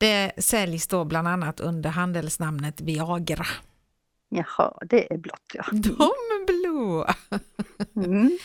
Det 0.00 0.32
säljs 0.38 0.86
då 0.86 1.04
bland 1.04 1.28
annat 1.28 1.60
under 1.60 1.90
handelsnamnet 1.90 2.80
Viagra. 2.80 3.46
Jaha, 4.28 4.78
det 4.82 5.12
är 5.12 5.18
blått 5.18 5.52
ja. 5.54 5.64
De 5.72 6.46
blåa. 6.46 7.14
Mm. 7.96 8.38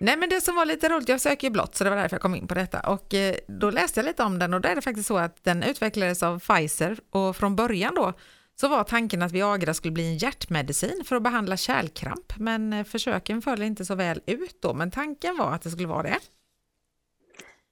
Nej 0.00 0.16
men 0.16 0.28
det 0.28 0.40
som 0.40 0.56
var 0.56 0.66
lite 0.66 0.88
roligt, 0.88 1.08
jag 1.08 1.20
söker 1.20 1.46
ju 1.46 1.50
blått 1.50 1.74
så 1.74 1.84
det 1.84 1.90
var 1.90 1.96
därför 1.96 2.14
jag 2.14 2.22
kom 2.22 2.34
in 2.34 2.46
på 2.46 2.54
detta 2.54 2.80
och 2.80 3.14
eh, 3.14 3.34
då 3.48 3.70
läste 3.70 4.00
jag 4.00 4.04
lite 4.04 4.22
om 4.22 4.38
den 4.38 4.54
och 4.54 4.60
då 4.60 4.68
är 4.68 4.74
det 4.74 4.82
faktiskt 4.82 5.08
så 5.08 5.18
att 5.18 5.44
den 5.44 5.62
utvecklades 5.62 6.22
av 6.22 6.38
Pfizer 6.38 6.98
och 7.10 7.36
från 7.36 7.56
början 7.56 7.94
då 7.94 8.12
så 8.56 8.68
var 8.68 8.84
tanken 8.84 9.22
att 9.22 9.32
Viagra 9.32 9.74
skulle 9.74 9.92
bli 9.92 10.06
en 10.06 10.16
hjärtmedicin 10.16 11.02
för 11.04 11.16
att 11.16 11.22
behandla 11.22 11.56
kärlkramp, 11.56 12.38
men 12.38 12.72
eh, 12.72 12.84
försöken 12.84 13.42
föll 13.42 13.62
inte 13.62 13.84
så 13.84 13.94
väl 13.94 14.20
ut 14.26 14.62
då, 14.62 14.74
men 14.74 14.90
tanken 14.90 15.36
var 15.36 15.52
att 15.52 15.62
det 15.62 15.70
skulle 15.70 15.88
vara 15.88 16.02
det. 16.02 16.18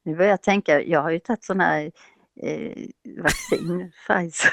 Nu 0.05 0.17
börjar 0.17 0.31
jag 0.31 0.43
tänka, 0.43 0.83
jag 0.83 1.03
har 1.03 1.11
ju 1.11 1.19
tagit 1.19 1.45
sån 1.45 1.61
här 1.61 1.93
eh, 2.43 2.87
vaccin, 3.23 3.93
Pfizer. 4.07 4.53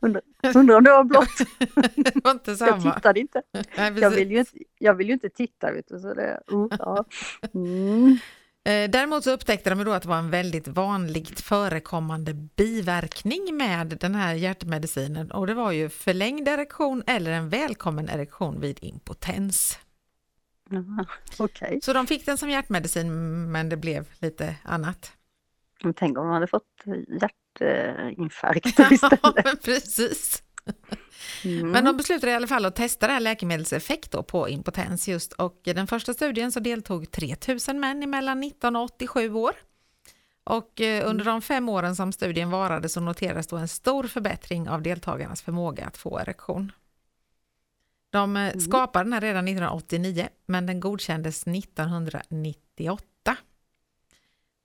undrar, 0.00 0.22
undrar 0.54 0.76
om 0.76 0.84
det 0.84 0.90
var 0.90 1.04
blått. 1.04 1.38
det 1.96 2.24
var 2.24 2.30
inte 2.30 2.56
samma. 2.56 2.84
Jag 2.84 2.94
tittade 2.94 3.20
inte. 3.20 3.42
Nej, 3.76 3.92
Jag 4.00 4.10
vill 4.10 4.30
ju 4.30 4.38
inte, 4.38 4.58
jag 4.78 4.94
vill 4.94 5.06
ju 5.06 5.12
inte 5.12 5.28
titta. 5.30 5.72
Vet 5.72 5.88
du, 5.88 5.98
så 5.98 6.14
det, 6.14 6.40
oh, 6.46 6.68
ja. 6.78 7.04
mm. 7.54 8.18
Eh, 8.64 8.90
Däremot 8.90 9.24
så 9.24 9.30
upptäckte 9.30 9.70
de 9.70 9.84
då 9.84 9.92
att 9.92 10.02
det 10.02 10.08
var 10.08 10.18
en 10.18 10.30
väldigt 10.30 10.68
vanligt 10.68 11.40
förekommande 11.40 12.34
biverkning 12.34 13.56
med 13.56 13.86
den 14.00 14.14
här 14.14 14.34
hjärtmedicinen 14.34 15.30
och 15.30 15.46
det 15.46 15.54
var 15.54 15.72
ju 15.72 15.88
förlängd 15.88 16.48
erektion 16.48 17.02
eller 17.06 17.30
en 17.30 17.48
välkommen 17.48 18.08
erektion 18.08 18.60
vid 18.60 18.78
impotens. 18.82 19.78
Jaha, 20.70 21.06
Okej, 21.38 21.80
Så 21.82 21.92
de 21.92 22.06
fick 22.06 22.26
den 22.26 22.38
som 22.38 22.50
hjärtmedicin 22.50 23.10
men 23.52 23.68
det 23.68 23.76
blev 23.76 24.08
lite 24.18 24.54
annat. 24.64 25.12
Men 25.84 25.94
tänk 25.94 26.18
om 26.18 26.24
de 26.24 26.32
hade 26.32 26.46
fått 26.46 26.84
hjärtinfarkt 27.20 28.66
istället. 28.66 29.20
Ja, 29.22 29.32
precis. 29.64 30.42
Mm. 31.44 31.70
Men 31.70 31.84
de 31.84 31.96
beslutade 31.96 32.32
i 32.32 32.34
alla 32.34 32.46
fall 32.46 32.64
att 32.64 32.76
testa 32.76 33.06
det 33.06 33.12
här 33.12 33.20
läkemedlets 33.20 33.72
effekt 33.72 34.10
då 34.10 34.22
på 34.22 34.48
impotens 34.48 35.08
just 35.08 35.32
och 35.32 35.60
i 35.64 35.72
den 35.72 35.86
första 35.86 36.14
studien 36.14 36.52
så 36.52 36.60
deltog 36.60 37.10
3000 37.10 37.80
män 37.80 38.10
mellan 38.10 38.40
19 38.40 38.76
och 38.76 38.82
87 38.82 39.34
år. 39.34 39.52
Och 40.44 40.80
eh, 40.80 41.08
under 41.10 41.24
de 41.24 41.42
fem 41.42 41.68
åren 41.68 41.96
som 41.96 42.12
studien 42.12 42.50
varade 42.50 42.88
så 42.88 43.00
noterades 43.00 43.46
då 43.46 43.56
en 43.56 43.68
stor 43.68 44.04
förbättring 44.04 44.68
av 44.68 44.82
deltagarnas 44.82 45.42
förmåga 45.42 45.86
att 45.86 45.96
få 45.96 46.20
erektion. 46.20 46.72
De 48.10 48.36
eh, 48.36 48.56
skapade 48.56 49.04
den 49.04 49.12
här 49.12 49.20
redan 49.20 49.48
1989 49.48 50.28
men 50.46 50.66
den 50.66 50.80
godkändes 50.80 51.46
1998. 51.46 53.04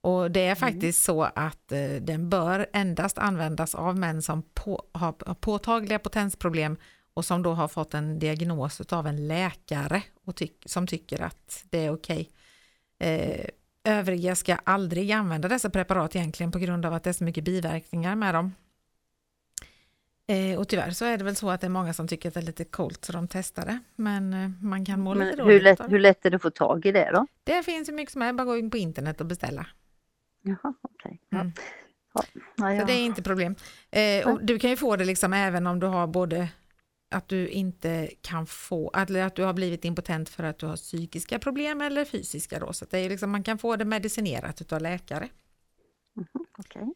Och 0.04 0.32
det 0.32 0.46
är 0.46 0.56
faktiskt 0.56 1.04
så 1.04 1.24
att 1.24 1.72
eh, 1.72 1.90
den 2.02 2.30
bör 2.30 2.68
endast 2.74 3.18
användas 3.18 3.76
av 3.76 3.98
män 3.98 4.22
som 4.22 4.44
på, 4.54 4.84
har 4.92 5.12
påtagliga 5.34 6.00
potensproblem 6.00 6.78
och 7.14 7.26
som 7.26 7.44
då 7.44 7.54
har 7.54 7.68
fått 7.68 7.94
en 7.94 8.20
diagnos 8.20 8.82
av 8.82 9.08
en 9.08 9.28
läkare 9.28 10.04
och 10.26 10.36
tyck, 10.36 10.64
som 10.66 10.88
tycker 10.88 11.22
att 11.22 11.64
det 11.70 11.86
är 11.86 11.94
okej. 11.94 12.30
Eh, 13.00 13.46
övriga 13.84 14.36
ska 14.36 14.56
aldrig 14.56 15.12
använda 15.12 15.48
dessa 15.48 15.70
preparat 15.70 16.16
egentligen 16.16 16.52
på 16.52 16.60
grund 16.60 16.86
av 16.86 16.94
att 16.94 17.04
det 17.04 17.10
är 17.10 17.14
så 17.14 17.24
mycket 17.24 17.44
biverkningar 17.44 18.16
med 18.16 18.36
dem. 18.36 18.52
Eh, 20.28 20.60
och 20.60 20.68
tyvärr 20.68 20.92
så 20.92 21.06
är 21.06 21.18
det 21.18 21.24
väl 21.24 21.36
så 21.36 21.50
att 21.50 21.62
det 21.62 21.68
är 21.68 21.70
många 21.70 21.94
som 21.94 22.08
tycker 22.08 22.30
att 22.30 22.34
det 22.34 22.40
är 22.40 22.46
lite 22.46 22.66
coolt 22.66 23.06
så 23.06 23.12
de 23.12 23.28
testar 23.28 23.66
det. 23.66 23.80
Men 23.96 24.34
eh, 24.34 24.50
man 24.62 24.86
kan 24.86 25.00
må 25.00 25.14
lite 25.14 25.26
Men 25.26 25.40
hur, 25.40 25.46
dåligt 25.46 25.64
lätt, 25.64 25.92
hur 25.92 26.00
lätt 26.00 26.26
är 26.26 26.30
det 26.30 26.36
att 26.36 26.42
få 26.42 26.50
tag 26.50 26.86
i 26.86 26.92
det 26.92 27.12
då? 27.14 27.28
Det 27.44 27.64
finns 27.64 27.90
ju 27.90 27.94
mycket 27.94 28.14
som 28.14 28.22
är, 28.22 28.34
bara 28.34 28.46
gå 28.46 28.58
in 28.58 28.72
på 28.72 28.78
internet 28.78 29.22
och 29.22 29.28
beställa. 29.28 29.68
Jaha, 30.44 30.74
okej. 30.82 31.22
Ja. 31.30 31.40
Mm. 31.40 31.54
Ja. 32.14 32.24
Ja, 32.56 32.80
Så 32.80 32.86
det 32.86 32.94
är 32.94 33.06
inte 33.06 33.22
problem. 33.24 33.56
Eh, 33.92 34.36
du 34.42 34.60
kan 34.60 34.70
ju 34.70 34.78
få 34.78 34.96
det 34.96 35.06
liksom 35.06 35.34
även 35.34 35.68
om 35.68 35.80
du 35.80 35.88
har 35.88 36.08
både 36.08 36.50
att 37.12 37.28
du 37.28 37.48
inte 37.48 38.10
kan 38.22 38.48
få, 38.48 38.92
eller 38.96 39.24
att 39.24 39.36
du 39.36 39.44
har 39.44 39.54
blivit 39.54 39.86
impotent 39.86 40.30
för 40.30 40.44
att 40.44 40.60
du 40.60 40.66
har 40.66 40.76
psykiska 40.76 41.40
problem 41.40 41.82
eller 41.82 42.06
fysiska 42.06 42.60
då. 42.60 42.74
Så 42.74 42.86
det 42.90 42.98
är 42.98 43.10
liksom, 43.10 43.32
man 43.32 43.44
kan 43.44 43.58
få 43.58 43.76
det 43.76 43.86
medicinerat 43.86 44.62
utav 44.62 44.82
läkare. 44.82 45.30
Okej. 46.58 46.94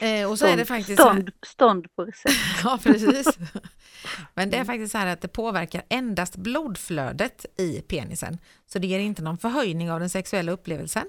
Eh, 0.00 0.30
och 0.30 0.38
så 0.38 0.46
är 0.46 0.56
det 0.56 0.64
faktiskt 0.64 1.00
Stånd, 1.00 1.30
stånd 1.46 1.96
på 1.96 2.04
recept. 2.04 2.34
Ja, 2.64 2.78
precis. 2.82 3.38
Men 4.34 4.50
det 4.50 4.56
är 4.56 4.64
faktiskt 4.64 4.92
så 4.92 4.98
här 4.98 5.06
att 5.06 5.20
det 5.20 5.28
påverkar 5.28 5.82
endast 5.88 6.36
blodflödet 6.36 7.46
i 7.58 7.80
penisen. 7.80 8.38
Så 8.66 8.78
det 8.78 8.86
ger 8.86 8.98
inte 8.98 9.22
någon 9.22 9.38
förhöjning 9.38 9.90
av 9.90 10.00
den 10.00 10.10
sexuella 10.10 10.52
upplevelsen. 10.52 11.06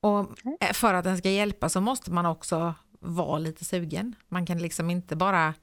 Och 0.00 0.38
eh, 0.60 0.72
för 0.72 0.94
att 0.94 1.04
den 1.04 1.18
ska 1.18 1.30
hjälpa 1.30 1.68
så 1.68 1.80
måste 1.80 2.10
man 2.10 2.26
också 2.26 2.74
vara 3.00 3.38
lite 3.38 3.64
sugen. 3.64 4.14
Man 4.28 4.46
kan 4.46 4.58
liksom 4.58 4.90
inte 4.90 5.16
bara 5.16 5.54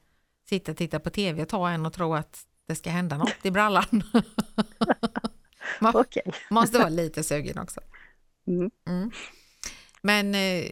sitta 0.48 0.72
och 0.72 0.78
titta 0.78 1.00
på 1.00 1.10
tv 1.10 1.42
och 1.42 1.48
ta 1.48 1.68
en 1.70 1.86
och 1.86 1.92
tro 1.92 2.14
att 2.14 2.46
det 2.66 2.74
ska 2.74 2.90
hända 2.90 3.18
något 3.18 3.36
i 3.46 3.50
brallan. 3.50 4.02
man 5.80 5.96
Okej. 5.96 6.32
måste 6.50 6.78
vara 6.78 6.88
lite 6.88 7.22
sugen 7.22 7.58
också. 7.58 7.80
Mm. 8.46 8.70
Mm. 8.88 9.10
Men 10.02 10.34
eh, 10.34 10.70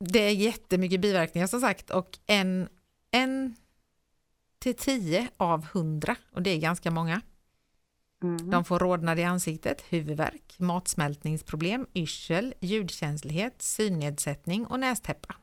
det 0.00 0.18
är 0.18 0.30
jättemycket 0.30 1.00
biverkningar 1.00 1.46
som 1.46 1.60
sagt 1.60 1.90
och 1.90 2.18
en, 2.26 2.68
en 3.10 3.56
till 4.58 4.76
tio 4.76 5.28
av 5.36 5.66
hundra, 5.66 6.16
och 6.32 6.42
det 6.42 6.50
är 6.50 6.58
ganska 6.58 6.90
många, 6.90 7.20
Mm. 8.24 8.50
de 8.50 8.64
får 8.64 8.78
rodnad 8.78 9.18
i 9.18 9.24
ansiktet, 9.24 9.84
huvudvärk, 9.88 10.54
matsmältningsproblem, 10.58 11.86
yrsel, 11.94 12.54
ljudkänslighet, 12.60 13.62
synnedsättning 13.62 14.66
och 14.66 14.80
nästäppa. 14.80 15.34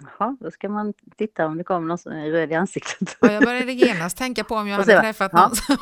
Jaha, 0.00 0.36
då 0.40 0.50
ska 0.50 0.68
man 0.68 0.94
titta 1.16 1.46
om 1.46 1.58
det 1.58 1.64
kommer 1.64 1.88
någon 1.88 1.98
som 1.98 2.12
är 2.12 2.30
röd 2.30 2.52
i 2.52 2.54
ansiktet. 2.54 3.16
Och 3.20 3.28
jag 3.28 3.44
började 3.44 3.72
genast 3.72 4.16
tänka 4.16 4.44
på 4.44 4.54
om 4.54 4.68
jag 4.68 4.76
hade 4.76 5.00
träffat 5.00 5.30
ja. 5.34 5.40
någon 5.40 5.56
som... 5.56 5.76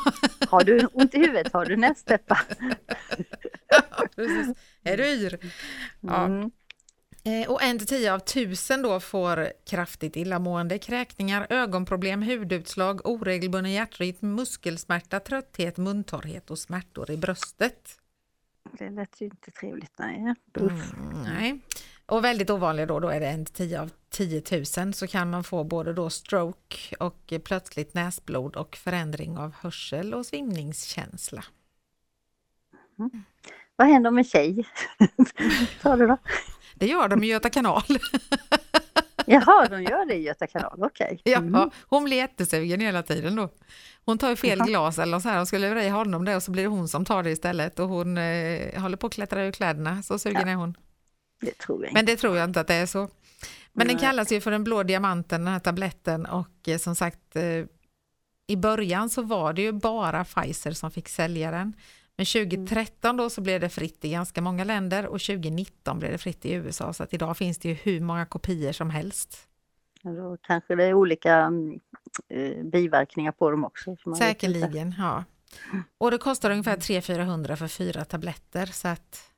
Har 0.48 0.64
du 0.64 0.86
ont 0.92 1.14
i 1.14 1.18
huvudet 1.18 1.52
har 1.52 1.64
du 1.64 1.76
nästäppa. 1.76 2.40
Ja. 3.68 4.06
Är 4.82 4.96
du 4.96 5.04
yr? 5.04 5.38
Ja. 6.00 6.24
Mm. 6.24 6.50
Eh, 7.24 7.50
Och 7.50 7.62
en 7.62 7.78
till 7.78 7.86
tio 7.86 8.12
av 8.14 8.18
tusen 8.18 8.82
då 8.82 9.00
får 9.00 9.52
kraftigt 9.66 10.16
illamående, 10.16 10.78
kräkningar, 10.78 11.46
ögonproblem, 11.50 12.22
hudutslag, 12.22 13.06
oregelbunden 13.06 13.72
hjärtrytm, 13.72 14.34
muskelsmärta, 14.34 15.20
trötthet, 15.20 15.76
muntorrhet 15.76 16.50
och 16.50 16.58
smärtor 16.58 17.10
i 17.10 17.16
bröstet. 17.16 17.98
Det 18.78 18.90
lät 18.90 19.20
ju 19.20 19.26
inte 19.26 19.50
trevligt. 19.50 19.98
Nej. 19.98 20.34
Mm, 20.60 21.22
nej. 21.24 21.60
Och 22.06 22.24
väldigt 22.24 22.50
ovanliga 22.50 22.86
då, 22.86 23.00
då 23.00 23.08
är 23.08 23.20
det 23.20 23.26
en 23.28 23.44
till 23.44 23.54
tio 23.54 23.80
av 23.80 23.90
10 24.10 24.42
000 24.78 24.94
så 24.94 25.06
kan 25.06 25.30
man 25.30 25.44
få 25.44 25.64
både 25.64 25.92
då 25.92 26.10
stroke 26.10 26.96
och 27.00 27.32
plötsligt 27.44 27.94
näsblod 27.94 28.56
och 28.56 28.76
förändring 28.76 29.38
av 29.38 29.54
hörsel 29.60 30.14
och 30.14 30.26
svimningskänsla. 30.26 31.44
Vad 33.76 33.88
händer 33.88 34.08
om 34.10 34.18
en 34.18 34.24
tjej? 34.24 34.68
Sa 35.82 35.96
du 35.96 36.06
då? 36.06 36.18
Det 36.74 36.86
gör 36.86 37.08
de 37.08 37.24
i 37.24 37.26
Göta 37.26 37.50
kanal. 37.50 37.82
Jaha, 39.26 39.66
de 39.68 39.82
gör 39.82 40.06
det 40.06 40.14
i 40.14 40.22
Göta 40.22 40.46
kanal, 40.46 40.78
okej. 40.82 41.20
Ja, 41.24 41.38
Mm. 41.38 41.70
hon 41.82 42.04
blir 42.04 42.16
jättesugen 42.16 42.80
hela 42.80 43.02
tiden 43.02 43.36
då. 43.36 43.48
Hon 44.04 44.18
tar 44.18 44.30
ju 44.30 44.36
fel 44.36 44.58
Jaha. 44.58 44.66
glas 44.68 44.98
eller 44.98 45.20
så 45.20 45.28
här 45.28 45.40
och 45.40 45.48
skulle 45.48 45.68
lura 45.68 45.84
i 45.84 45.88
honom 45.88 46.24
det 46.24 46.36
och 46.36 46.42
så 46.42 46.50
blir 46.50 46.62
det 46.62 46.68
hon 46.68 46.88
som 46.88 47.04
tar 47.04 47.22
det 47.22 47.30
istället 47.30 47.78
och 47.78 47.88
hon 47.88 48.18
eh, 48.18 48.80
håller 48.82 48.96
på 48.96 49.06
att 49.06 49.12
klättra 49.12 49.44
ur 49.44 49.52
kläderna, 49.52 50.02
så 50.02 50.18
sugen 50.18 50.42
Ja. 50.46 50.48
är 50.48 50.54
hon. 50.54 50.74
Det 51.40 51.58
tror 51.58 51.78
jag 51.82 51.88
inte. 51.90 51.94
Men 51.98 52.06
det 52.06 52.16
tror 52.16 52.36
jag 52.36 52.44
inte 52.44 52.60
att 52.60 52.66
det 52.66 52.74
är 52.74 52.86
så. 52.86 53.08
Men 53.72 53.86
den 53.86 53.96
Nej. 53.96 54.04
kallas 54.06 54.32
ju 54.32 54.40
för 54.40 54.50
den 54.50 54.64
blå 54.64 54.82
diamanten, 54.82 55.44
den 55.44 55.52
här 55.52 55.60
tabletten 55.60 56.26
och 56.26 56.68
eh, 56.68 56.78
som 56.78 56.94
sagt 56.96 57.36
eh, 57.36 57.64
i 58.46 58.56
början 58.56 59.10
så 59.10 59.22
var 59.22 59.52
det 59.52 59.62
ju 59.62 59.72
bara 59.72 60.24
Pfizer 60.24 60.72
som 60.72 60.90
fick 60.90 61.08
sälja 61.08 61.50
den. 61.50 61.72
Men 62.16 62.26
2013 62.26 63.16
då 63.16 63.30
så 63.30 63.40
blev 63.40 63.60
det 63.60 63.68
fritt 63.68 64.04
i 64.04 64.10
ganska 64.10 64.40
många 64.40 64.64
länder 64.64 65.06
och 65.06 65.20
2019 65.20 65.98
blev 65.98 66.12
det 66.12 66.18
fritt 66.18 66.44
i 66.46 66.52
USA 66.52 66.92
så 66.92 67.02
att 67.02 67.14
idag 67.14 67.36
finns 67.36 67.58
det 67.58 67.68
ju 67.68 67.74
hur 67.74 68.00
många 68.00 68.26
kopior 68.26 68.72
som 68.72 68.90
helst. 68.90 69.48
Då 70.02 70.36
kanske 70.42 70.74
det 70.74 70.84
är 70.84 70.94
olika 70.94 71.34
mm, 71.34 71.80
eh, 72.28 72.64
biverkningar 72.64 73.32
på 73.32 73.50
dem 73.50 73.64
också. 73.64 73.96
Säkerligen, 74.18 74.94
ja. 74.98 75.24
Och 75.98 76.10
det 76.10 76.18
kostar 76.18 76.50
ungefär 76.50 76.76
300-400 76.76 77.56
för 77.56 77.68
fyra 77.68 78.04
tabletter 78.04 78.66
så 78.66 78.88
att 78.88 79.32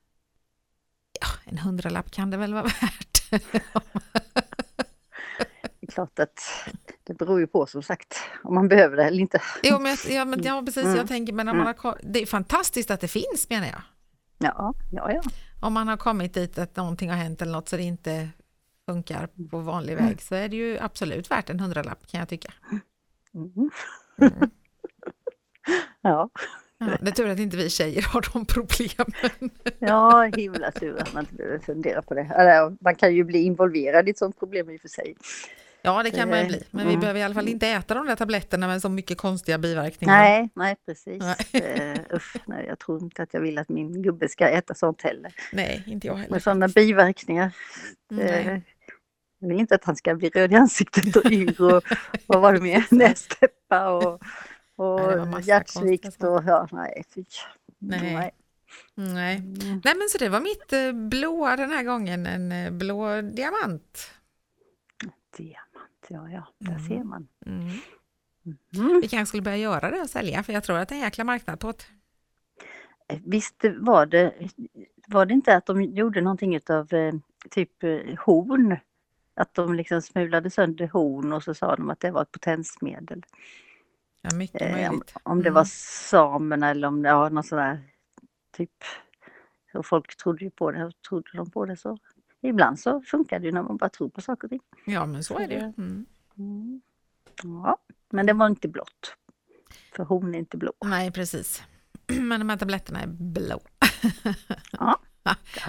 ja, 1.20 1.26
en 1.44 1.58
hundralapp 1.58 2.10
kan 2.10 2.30
det 2.30 2.36
väl 2.36 2.54
vara 2.54 2.62
värt. 2.80 3.30
Det 5.86 5.90
är 5.90 5.94
klart 5.94 6.18
att 6.18 6.40
det 7.04 7.14
beror 7.14 7.40
ju 7.40 7.46
på 7.46 7.66
som 7.66 7.82
sagt 7.82 8.16
om 8.44 8.54
man 8.54 8.68
behöver 8.68 8.96
det 8.96 9.04
eller 9.04 9.20
inte. 9.20 9.42
Jo, 9.62 9.78
men, 9.78 9.96
ja, 10.08 10.24
men, 10.24 10.42
ja, 10.42 10.62
precis, 10.66 10.84
Mm. 10.84 10.96
jag 10.96 11.08
tänker, 11.08 11.32
men 11.32 11.48
om 11.48 11.58
man 11.58 11.74
har, 11.78 11.98
det 12.02 12.22
är 12.22 12.26
fantastiskt 12.26 12.90
att 12.90 13.00
det 13.00 13.08
finns 13.08 13.46
menar 13.50 13.66
jag. 13.66 13.82
Ja, 14.38 14.74
ja, 14.92 15.12
ja. 15.12 15.22
Om 15.60 15.72
man 15.72 15.88
har 15.88 15.96
kommit 15.96 16.34
dit 16.34 16.58
att 16.58 16.76
någonting 16.76 17.10
har 17.10 17.16
hänt 17.16 17.42
eller 17.42 17.52
något 17.52 17.68
så 17.68 17.76
det 17.76 17.82
inte 17.82 18.28
funkar 18.86 19.28
på 19.50 19.58
vanlig 19.58 19.96
väg 19.96 20.22
så 20.22 20.34
är 20.34 20.48
det 20.48 20.56
ju 20.56 20.78
absolut 20.78 21.30
värt 21.30 21.50
en 21.50 21.60
hundralapp 21.60 22.06
kan 22.06 22.20
jag 22.20 22.28
tycka. 22.28 22.52
Mm. 23.34 23.52
Mm. 24.20 24.50
Ja, 26.00 26.30
Ja, 26.78 26.86
det 27.00 27.08
är 27.10 27.12
tur 27.12 27.28
att 27.28 27.38
inte 27.38 27.56
vi 27.56 27.70
tjejer 27.70 28.02
har 28.02 28.24
de 28.32 28.46
problemen. 28.46 29.50
ja 29.78 30.30
himla 30.36 30.70
tur 30.70 31.02
att 31.02 31.12
man 31.14 31.22
inte 31.22 31.34
behöver 31.34 31.58
fundera 31.58 32.02
på 32.02 32.14
det. 32.14 32.20
Eller, 32.20 32.76
man 32.80 32.94
kan 32.94 33.14
ju 33.14 33.24
bli 33.24 33.38
involverad 33.42 34.08
i 34.08 34.10
ett 34.10 34.18
sånt 34.18 34.38
problem 34.38 34.70
i 34.70 34.76
och 34.76 34.80
för 34.80 34.88
sig. 34.88 35.16
Ja, 35.86 36.02
det 36.02 36.10
kan 36.10 36.28
man 36.28 36.38
ju 36.38 36.44
Eh, 36.44 36.48
bli, 36.48 36.62
men 36.70 36.86
vi 36.86 36.92
mm. 36.92 37.00
behöver 37.00 37.20
i 37.20 37.22
alla 37.22 37.34
fall 37.34 37.48
inte 37.48 37.68
äta 37.68 37.94
de 37.94 38.06
där 38.06 38.16
tabletterna 38.16 38.66
med 38.66 38.82
så 38.82 38.88
mycket 38.88 39.18
konstiga 39.18 39.58
biverkningar. 39.58 40.18
Nej, 40.18 40.50
nej 40.54 40.76
precis. 40.86 41.22
Nej. 41.22 41.62
Eh, 41.62 42.16
usch, 42.16 42.36
nej, 42.46 42.66
jag 42.68 42.78
tror 42.78 43.02
inte 43.02 43.22
att 43.22 43.34
jag 43.34 43.40
vill 43.40 43.58
att 43.58 43.68
min 43.68 44.02
gubbe 44.02 44.28
ska 44.28 44.48
äta 44.48 44.74
sånt 44.74 45.02
heller. 45.02 45.34
Nej, 45.52 45.82
inte 45.86 46.06
jag 46.06 46.14
heller. 46.14 46.30
Med 46.30 46.42
sådana 46.42 46.68
biverkningar. 46.68 47.52
Nej. 48.10 48.26
Eh, 48.26 48.60
Jag 49.38 49.48
vill 49.48 49.60
inte 49.60 49.74
att 49.74 49.84
han 49.84 49.96
ska 49.96 50.14
bli 50.14 50.28
röd 50.28 50.52
i 50.52 50.56
ansiktet 50.56 51.16
och 51.16 51.30
yr 51.30 51.62
och 51.62 51.82
vad 52.26 52.40
var 52.40 52.52
det 52.52 52.60
mer? 52.60 52.86
Nästäppa 52.90 53.90
och, 53.90 54.22
och 54.76 55.40
hjärtsvikt 55.40 56.24
och 56.24 56.42
ja, 56.46 56.68
nej, 56.72 57.04
fy. 57.14 57.24
Nej. 57.78 58.00
nej. 58.14 58.30
Nej. 58.94 59.36
Mm. 59.36 59.80
Nej 59.84 59.94
men 59.94 60.08
så 60.10 60.18
det 60.18 60.28
var 60.28 60.40
mitt 60.40 60.96
blåa 61.10 61.56
den 61.56 61.70
här 61.70 61.82
gången, 61.82 62.26
en 62.26 62.78
blå 62.78 63.20
diamant. 63.20 64.10
Diamant, 65.36 65.65
ja 66.08 66.30
ja, 66.30 66.46
där 66.58 66.72
mm. 66.72 66.88
ser 66.88 67.04
man. 67.04 67.28
Mm. 67.46 67.70
Mm. 68.76 69.00
Vi 69.00 69.08
kanske 69.08 69.26
skulle 69.26 69.42
börja 69.42 69.56
göra 69.56 69.90
det 69.90 70.00
och 70.00 70.10
sälja 70.10 70.42
för 70.42 70.52
jag 70.52 70.64
tror 70.64 70.78
att 70.78 70.88
det 70.88 70.94
är 70.94 70.96
en 70.96 71.04
jäkla 71.04 71.24
marknad 71.24 71.60
på 71.60 71.72
det. 71.72 71.84
Eh, 73.08 73.20
visst 73.24 73.64
var 73.78 74.06
det, 74.06 74.34
var 75.08 75.26
det 75.26 75.34
inte 75.34 75.56
att 75.56 75.66
de 75.66 75.82
gjorde 75.82 76.20
någonting 76.20 76.60
av 76.70 76.88
typ 77.50 77.82
horn? 78.18 78.76
Att 79.34 79.54
de 79.54 79.74
liksom 79.74 80.02
smulade 80.02 80.50
sönder 80.50 80.88
horn 80.88 81.32
och 81.32 81.42
så 81.42 81.54
sa 81.54 81.76
de 81.76 81.90
att 81.90 82.00
det 82.00 82.10
var 82.10 82.22
ett 82.22 82.32
potensmedel. 82.32 83.24
Ja, 84.22 84.36
mycket 84.36 84.72
möjligt. 84.72 85.12
Om, 85.22 85.32
om 85.32 85.42
det 85.42 85.50
var 85.50 85.60
mm. 85.60 85.66
samerna 86.10 86.70
eller 86.70 86.88
om 86.88 87.02
det 87.02 87.12
var 87.12 87.30
något 87.30 87.46
sådär 87.46 87.80
typ. 88.56 88.84
Så 89.72 89.82
folk 89.82 90.16
trodde 90.16 90.44
ju 90.44 90.50
på 90.50 90.70
det 90.70 90.84
och 90.84 91.02
trodde 91.08 91.30
de 91.32 91.50
på 91.50 91.66
det 91.66 91.76
så 91.76 91.98
ibland 92.42 92.80
så 92.80 93.00
funkar 93.00 93.38
det 93.38 93.46
ju 93.46 93.52
när 93.52 93.62
man 93.62 93.76
bara 93.76 93.90
tror 93.90 94.08
på 94.08 94.20
saker 94.20 94.46
och 94.46 94.50
ting. 94.50 94.60
Ja 94.84 95.06
men 95.06 95.24
så 95.24 95.38
är 95.38 95.48
det 95.48 95.72
mm. 95.78 96.06
Mm. 96.38 96.80
Ja, 97.42 97.78
men 98.10 98.26
det 98.26 98.32
var 98.32 98.46
inte 98.46 98.68
blått. 98.68 99.16
För 99.96 100.04
hon 100.04 100.34
är 100.34 100.38
inte 100.38 100.56
blå. 100.56 100.72
Nej 100.84 101.12
precis. 101.12 101.62
Men 102.06 102.40
de 102.40 102.48
här 102.48 102.56
tabletterna 102.56 103.00
är 103.00 103.06
blå. 103.06 103.60
Ja, 104.72 104.98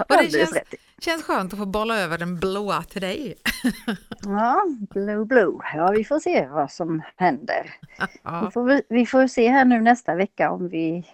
det, 0.08 0.14
och 0.14 0.22
det 0.22 0.30
känns, 0.30 0.58
känns 0.98 1.22
skönt 1.22 1.52
att 1.52 1.58
få 1.58 1.66
bolla 1.66 1.98
över 1.98 2.18
den 2.18 2.38
blåa 2.38 2.82
till 2.82 3.00
dig. 3.00 3.34
Ja, 4.22 4.64
blue 4.90 5.24
blue. 5.24 5.58
Ja, 5.74 5.90
vi 5.96 6.04
får 6.04 6.20
se 6.20 6.46
vad 6.48 6.72
som 6.72 7.02
händer. 7.16 7.74
Ja. 8.22 8.44
Vi, 8.44 8.50
får, 8.50 8.82
vi 8.88 9.06
får 9.06 9.26
se 9.26 9.48
här 9.48 9.64
nu 9.64 9.80
nästa 9.80 10.14
vecka 10.14 10.50
om 10.50 10.68
vi 10.68 11.06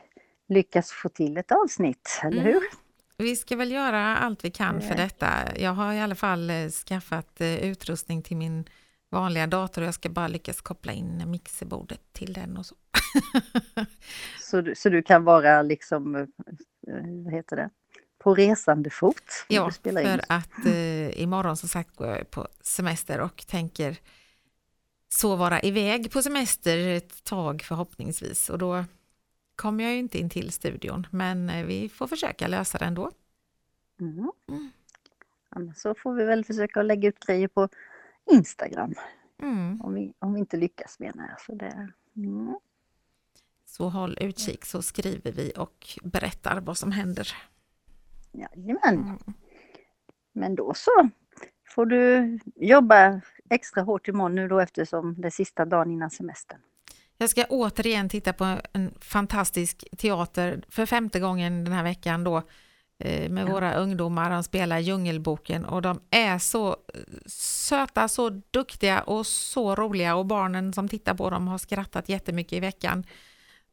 lyckas 0.49 0.91
få 0.91 1.09
till 1.09 1.37
ett 1.37 1.53
avsnitt, 1.53 2.21
eller 2.23 2.43
hur? 2.43 2.57
Mm. 2.57 2.69
Vi 3.17 3.37
ska 3.37 3.57
väl 3.57 3.71
göra 3.71 4.17
allt 4.17 4.45
vi 4.45 4.51
kan 4.51 4.81
för 4.81 4.95
detta. 4.95 5.29
Jag 5.57 5.71
har 5.71 5.93
i 5.93 6.01
alla 6.01 6.15
fall 6.15 6.51
eh, 6.51 6.69
skaffat 6.69 7.41
eh, 7.41 7.65
utrustning 7.65 8.23
till 8.23 8.37
min 8.37 8.65
vanliga 9.11 9.47
dator 9.47 9.83
och 9.83 9.87
jag 9.87 9.95
ska 9.95 10.09
bara 10.09 10.29
lyckas 10.29 10.61
koppla 10.61 10.93
in 10.93 11.31
mixerbordet 11.31 12.01
till 12.13 12.33
den 12.33 12.57
och 12.57 12.67
så. 12.67 12.75
så, 14.41 14.61
du, 14.61 14.75
så 14.75 14.89
du 14.89 15.03
kan 15.03 15.25
vara 15.25 15.63
liksom, 15.63 16.17
eh, 16.17 16.27
vad 17.25 17.33
heter 17.33 17.57
det, 17.57 17.71
på 18.19 18.35
resande 18.35 18.91
fot? 18.91 19.45
Ja, 19.49 19.71
för 19.83 20.21
att 20.29 20.67
eh, 20.67 21.23
imorgon 21.23 21.57
som 21.57 21.69
sagt 21.69 21.97
går 21.97 22.09
jag 22.09 22.31
på 22.31 22.49
semester 22.61 23.21
och 23.21 23.47
tänker 23.47 23.97
så 25.09 25.37
vara 25.37 25.63
iväg 25.63 26.13
på 26.13 26.23
semester 26.23 26.79
ett 26.79 27.25
tag 27.25 27.63
förhoppningsvis 27.63 28.51
och 28.51 28.59
då 28.59 28.85
kommer 29.57 29.85
jag 29.85 29.93
ju 29.93 29.99
inte 29.99 30.19
in 30.19 30.31
till 30.31 30.53
studion, 30.53 31.07
men 31.11 31.51
eh, 31.51 31.67
vi 31.67 31.89
får 31.89 32.07
försöka 32.07 32.47
lösa 32.47 32.79
det 32.79 32.85
ändå. 32.85 33.11
Mm. 34.01 34.31
Mm. 34.49 35.75
Så 35.75 35.95
får 35.95 36.15
vi 36.15 36.25
väl 36.25 36.45
försöka 36.45 36.83
lägga 36.83 37.09
ut 37.09 37.27
grejer 37.27 37.49
på 37.49 37.69
Instagram. 38.31 38.95
Mm. 39.43 39.81
Om, 39.81 39.95
vi, 39.95 40.13
om 40.19 40.35
vi 40.35 40.41
inte 40.41 40.57
lyckas 40.57 40.99
menar 40.99 41.29
jag. 41.29 41.41
Så, 41.41 41.55
det, 41.55 41.89
mm. 42.17 42.59
så 43.65 43.89
håll 43.89 44.19
utkik 44.21 44.65
så 44.65 44.83
skriver 44.83 45.33
vi 45.33 45.53
och 45.57 45.99
berättar 46.03 46.61
vad 46.61 46.79
som 46.79 46.93
händer. 46.93 47.29
Jajamän. 48.33 48.95
Mm. 48.95 49.19
Men 50.33 50.55
då 50.55 50.75
så 50.75 51.11
får 51.69 51.87
du 51.87 52.39
jobba 52.55 53.21
extra 53.51 53.83
hårt 53.83 54.09
imorgon 54.09 54.35
nu 54.35 54.49
då 54.49 54.61
eftersom 54.61 55.15
det 55.21 55.29
är 55.29 55.31
sista 55.31 55.65
dagen 55.65 55.91
innan 55.91 56.11
semestern. 56.11 56.61
Jag 57.25 57.31
ska 57.31 57.45
återigen 57.49 58.09
titta 58.09 58.33
på 58.33 58.59
en 58.73 58.95
fantastisk 59.01 59.85
teater 59.99 60.65
för 60.69 60.87
femte 60.87 61.21
gången 61.21 61.65
den 61.65 61.73
här 61.73 61.83
veckan 61.83 62.25
då 62.25 62.37
eh, 62.99 63.31
med 63.31 63.49
ja. 63.49 63.53
våra 63.53 63.75
ungdomar. 63.75 64.31
De 64.31 64.43
spelar 64.43 64.79
Djungelboken 64.79 65.65
och 65.65 65.83
de 65.83 66.01
är 66.11 66.39
så 66.39 66.69
eh, 66.69 67.01
söta, 67.27 68.09
så 68.09 68.43
duktiga 68.51 69.01
och 69.01 69.27
så 69.27 69.75
roliga 69.75 70.17
och 70.17 70.27
barnen 70.27 70.73
som 70.73 70.89
tittar 70.89 71.15
på 71.15 71.31
dem 71.31 71.49
har 71.49 71.59
skrattat 71.59 72.09
jättemycket 72.09 72.53
i 72.53 72.61
veckan. 72.61 73.05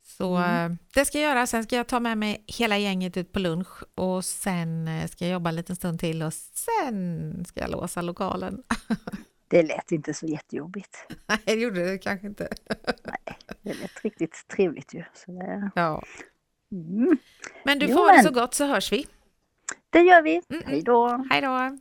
Så 0.03 0.35
mm. 0.35 0.71
Eh, 0.71 0.77
det 0.93 1.05
ska 1.05 1.19
jag 1.19 1.29
göra. 1.29 1.47
Sen 1.47 1.63
ska 1.63 1.75
jag 1.75 1.87
ta 1.87 1.99
med 1.99 2.17
mig 2.17 2.43
hela 2.47 2.77
gänget 2.77 3.17
ut 3.17 3.31
på 3.31 3.39
lunch 3.39 3.83
och 3.95 4.25
sen 4.25 4.89
ska 5.09 5.25
jag 5.25 5.33
jobba 5.33 5.49
en 5.49 5.55
liten 5.55 5.75
stund 5.75 5.99
till 5.99 6.23
och 6.23 6.33
sen 6.33 7.45
ska 7.47 7.59
jag 7.59 7.71
låsa 7.71 8.01
lokalen. 8.01 8.63
Det 9.51 9.63
lät 9.63 9.91
inte 9.91 10.13
så 10.13 10.25
jättejobbigt. 10.25 10.97
Nej, 11.27 11.39
det 11.45 11.53
gjorde 11.53 11.85
det 11.91 11.97
kanske 11.97 12.27
inte. 12.27 12.47
Nej, 13.03 13.37
det 13.61 13.73
lät 13.73 14.03
riktigt 14.03 14.47
trevligt 14.47 14.93
ju. 14.93 15.03
Så 15.13 15.31
det... 15.31 15.71
Ja. 15.75 16.03
Mm. 16.71 17.17
Men 17.63 17.79
du 17.79 17.87
får 17.87 17.95
jo, 17.95 18.01
ha 18.01 18.13
det 18.13 18.23
så 18.23 18.31
gott 18.31 18.53
så 18.53 18.65
hörs 18.65 18.91
vi. 18.91 19.07
Det 19.89 19.99
gör 19.99 20.21
vi. 20.21 20.41
Mm. 20.49 20.63
Hej 20.65 20.81
då. 20.81 21.25
Hej 21.29 21.41
då. 21.41 21.77